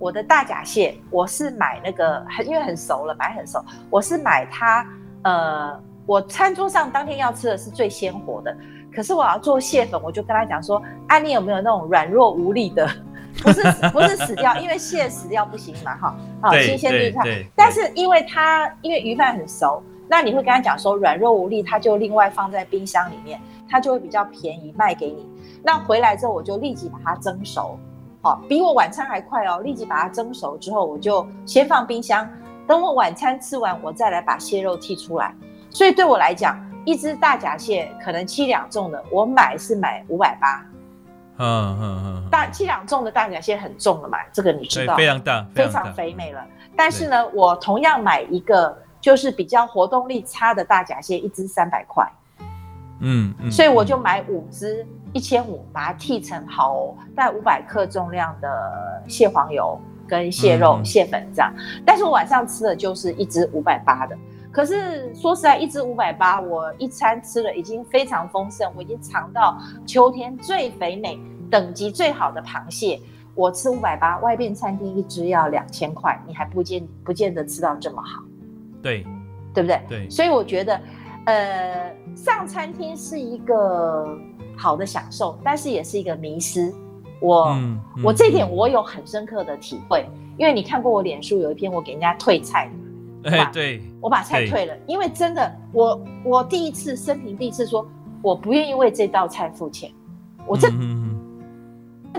[0.01, 3.63] 我的大闸蟹，我是买那个很，因为很熟了，买很熟。
[3.87, 4.83] 我是买它，
[5.21, 8.57] 呃，我餐桌上当天要吃的是最鲜活的。
[8.91, 12.89] 可是我要做蟹粉，我就跟他讲说，啊，你有没有那种软弱无力的？
[13.43, 13.61] 不是
[13.93, 17.45] 不是死掉，因为蟹死掉不行嘛，哈，好新鲜绿菜。
[17.55, 23.39] 但是因为它因为鱼饭很熟，那你会跟他讲说软弱无力，他就另外放在冰箱里面，
[23.69, 25.29] 它就会比较便宜卖给你。
[25.63, 27.79] 那回来之后，我就立即把它蒸熟。
[28.23, 29.59] 好，比我晚餐还快哦！
[29.61, 32.29] 立即把它蒸熟之后，我就先放冰箱，
[32.67, 35.33] 等我晚餐吃完，我再来把蟹肉剔出来。
[35.71, 36.55] 所以对我来讲，
[36.85, 40.63] 一只大闸蟹可能七两重的，我买是买五百八。
[41.37, 46.45] 嗯嗯嗯，大七两重的大闸蟹很重了嘛，这个你知道，非常大，非常肥美了。
[46.77, 52.07] 但是呢，我同样买一个就是比较活动力差的大闸蟹，一只三百块。
[53.01, 54.85] 嗯，所以我就买五只。
[55.13, 59.77] 一千五，把它剃成好大概五百克重量的蟹黄油
[60.07, 61.53] 跟蟹肉、嗯、蟹粉这样。
[61.85, 64.17] 但是我晚上吃的就是一只五百八的。
[64.53, 72.97] 可是说实在，一只五百八，我一餐吃了已经非常丰盛，我已经尝到秋天最肥美、等级最好的螃蟹。
[73.35, 78.23] 我吃五百八，外边餐厅一只要两千块，你还不见不见得吃到这么好。
[78.81, 79.05] 对，
[79.53, 79.81] 对不对？
[79.89, 80.09] 对。
[80.09, 80.79] 所以我觉得，
[81.25, 84.17] 呃，上餐厅是一个。
[84.57, 86.71] 好的享受，但是也是一个迷失。
[87.19, 90.07] 我、嗯嗯、我这一点我有很深刻的体会，
[90.37, 92.69] 因为你看过我脸书有一篇我给人家退菜
[93.23, 97.83] 的，哎，对，我把菜退了，因为真的，我我第一次生平第一次说，
[98.21, 99.91] 我不愿意为这道菜付钱，
[100.45, 100.69] 我这。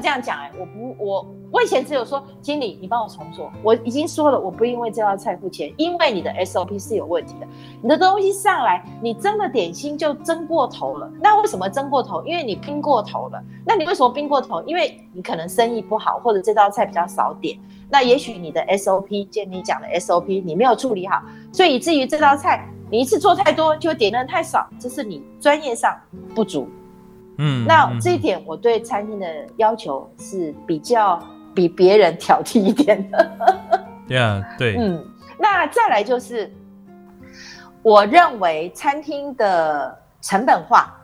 [0.01, 3.53] 这样讲哎、欸，我不，我我以前只有说经理，你帮我重做。
[3.62, 7.46] 我已经说了，我不因为这道菜付钱，因为你的 SOP 是有问题的。
[7.82, 11.12] 你的东西上来，你蒸的点心就蒸过头了。
[11.20, 12.24] 那为什么蒸过头？
[12.24, 13.38] 因为你冰过头了。
[13.66, 14.62] 那你为什么冰过头？
[14.62, 17.59] 因为你可能生意不好，或者这道菜比较少点。
[17.90, 21.22] 那也许你的 SOP，就你讲的 SOP，你没有处理好，
[21.53, 25.94] 所以以至于这道菜你一次做太多，就点的人太少，这是你专业上
[26.34, 26.66] 不足。
[27.36, 29.26] 嗯，那这一点我对餐厅的
[29.57, 31.22] 要求是比较
[31.55, 33.30] 比别人挑剔一点的。
[34.09, 34.76] 对啊，对。
[34.76, 35.05] 嗯，
[35.38, 36.53] 那再来就是，
[37.82, 40.94] 我认为餐厅的成本化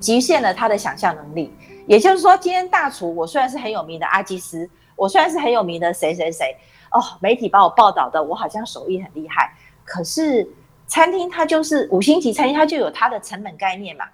[0.00, 1.52] 局限了他的想象能力。
[1.86, 6.56] 也就是说，今天大厨我虽然是很有名的阿基斯，我虽然是很有名的谁谁谁
[6.92, 9.52] 哦，媒体把我报道的我好像手艺很厉害，
[9.84, 10.48] 可是
[10.86, 14.04] 餐厅它就是五星级餐厅，它就有它的成本概念嘛。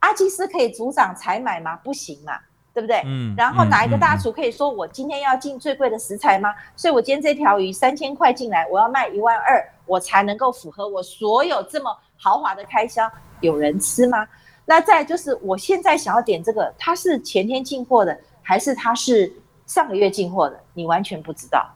[0.00, 1.76] 阿基斯可以组长采买吗？
[1.76, 2.38] 不行嘛，
[2.72, 3.02] 对不对？
[3.04, 3.34] 嗯。
[3.36, 6.54] 然后哪一个大厨可以说我今天要进最贵的食材吗？
[6.76, 13.10] 所以我今天这条鱼三千块进来，我要卖一万二，我才能够符合我所有这么豪华的开销。
[13.40, 14.26] 有人吃吗？
[14.64, 19.32] 那再就是我现在想要点这个，它是前天进货的，还是它是
[19.66, 20.58] 上个月进货的？
[20.74, 21.68] 你完全不知道，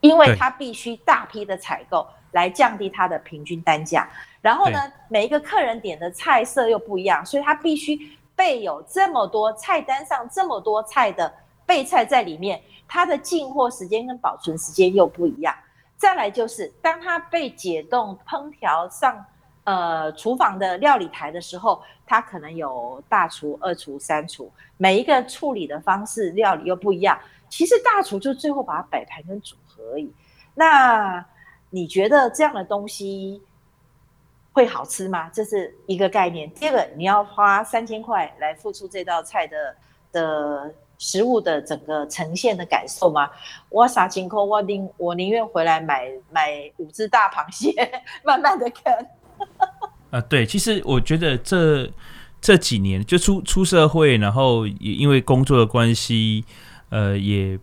[0.00, 4.08] 因为它必须大批的采购来降低它的平均单价。
[4.40, 4.78] 然后呢，
[5.08, 7.98] 每一个客人点的菜色又不一样，所以他必须
[8.34, 11.32] 备有这么多菜单上这么多菜的
[11.66, 15.54] 备菜在里面，它的进货时间跟保存时间又不一样。
[15.96, 19.24] 再来就是，当它被解冻烹调上
[19.64, 27.18] 呃厨房的料理台的时候，它可能有大厨、二厨、三厨，每一个处理的方式料理又不一样。
[27.48, 30.12] 其实大厨就最后把它摆盘跟组合而已。
[30.54, 31.24] 那
[31.70, 33.40] 你觉得这样的东西？
[34.52, 35.30] 会好吃吗？
[35.30, 36.50] 这是一个概念。
[36.50, 39.74] 第二个，你要花三千块来付出这道菜的
[40.12, 43.30] 的食物的整个呈现的感受吗？
[43.70, 47.72] 我啥情况，我宁我宁愿回来买买五只大螃蟹，
[48.24, 48.92] 慢慢的啃。
[50.10, 51.90] 啊，对，其实我觉得这
[52.40, 56.44] 这几年就出出社会，然后也因为工作的关系，
[56.90, 57.58] 呃，也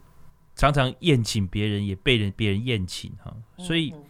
[0.55, 3.93] 常常宴请别人，也被人别人宴请哈，所以。
[3.95, 4.03] 嗯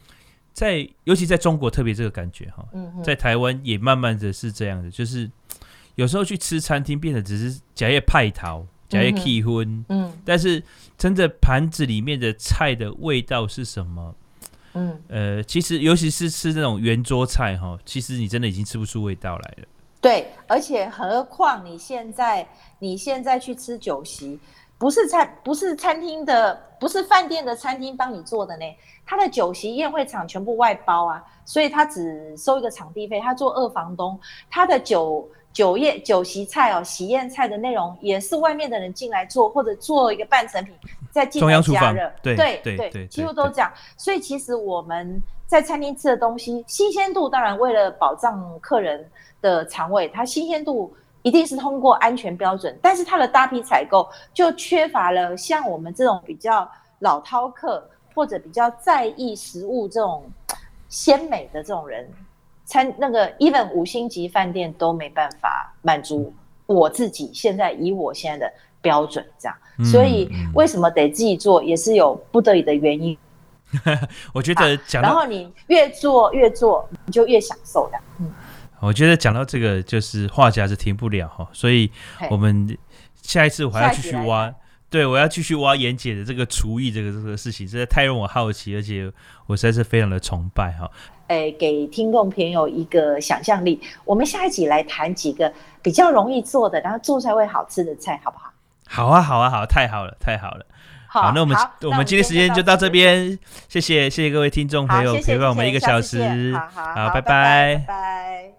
[0.60, 2.68] 在尤其在中国特别这个感觉哈，
[3.01, 5.32] 在台湾也慢慢的是这样的，就是
[5.95, 10.62] 有时候去吃餐厅变得只是假夜派桃、假夜气婚，嗯，但是
[10.97, 14.14] 真的盘子里面的菜的味道是什么？
[14.74, 19.68] 嗯，呃，其实尤其是吃这种圆桌菜哈，其实你真的已经吃不出味道来了。
[20.01, 22.45] 对，而且何况你现在
[22.80, 24.38] 你现在去吃酒席。
[24.80, 28.63] 不是餐不是餐厅的，不是饭店的餐厅帮你做的呢，
[29.05, 34.17] 他的酒席宴会场全部外包啊，所以他只收一个场地费，他做二房东，
[34.49, 40.73] 他的酒酒宴酒席菜哦，喜宴菜的内容也是外面的人进来做，或者做一个半成品
[41.11, 43.69] 再进来加热，对对对对，对，几乎都这样。
[43.97, 49.05] 所以其实我们在餐厅吃的东西，新鲜度当然为了保障客人
[49.41, 50.95] 的肠胃，它新鲜度。
[51.30, 56.67] 一定是通过安全标准，但是它的大批采购就缺乏了像我们这种比较
[57.01, 60.23] 老饕客或者比较在意食物这种
[60.88, 62.09] 鲜美的这种人，
[62.65, 66.34] 餐那个 even 五星级饭店都没办法满足
[66.65, 73.15] 我自己现在以我现在的标准这样，嗯、所以为什么得自己做也是有不得已的原因。
[74.34, 78.34] 我觉得讲，然后你越做越做，你就越享受的，嗯。
[78.82, 81.91] 我觉得讲到这个，就是话匣子停不了哈，所以
[82.30, 82.77] 我们
[83.21, 84.53] 下一次我还要继续挖，
[84.89, 89.11] 对，我要继续挖妍姐的这个厨艺这个这个事情，实在太让我好奇，而且
[89.47, 90.89] 我实在是非常的崇拜哈。
[91.27, 95.51] 诶，给听众朋友一个想象力，我们下一集来谈几个
[95.82, 98.51] 比较容易做的，然后做出来会好吃的菜，好不好？
[98.88, 100.65] 好啊，好啊，好，太好了，太好了。
[101.07, 108.59] 好，那我们我们今天时间就到这边，谢谢谢谢各位听众朋友陪伴我们一个小时，好，拜拜，拜拜。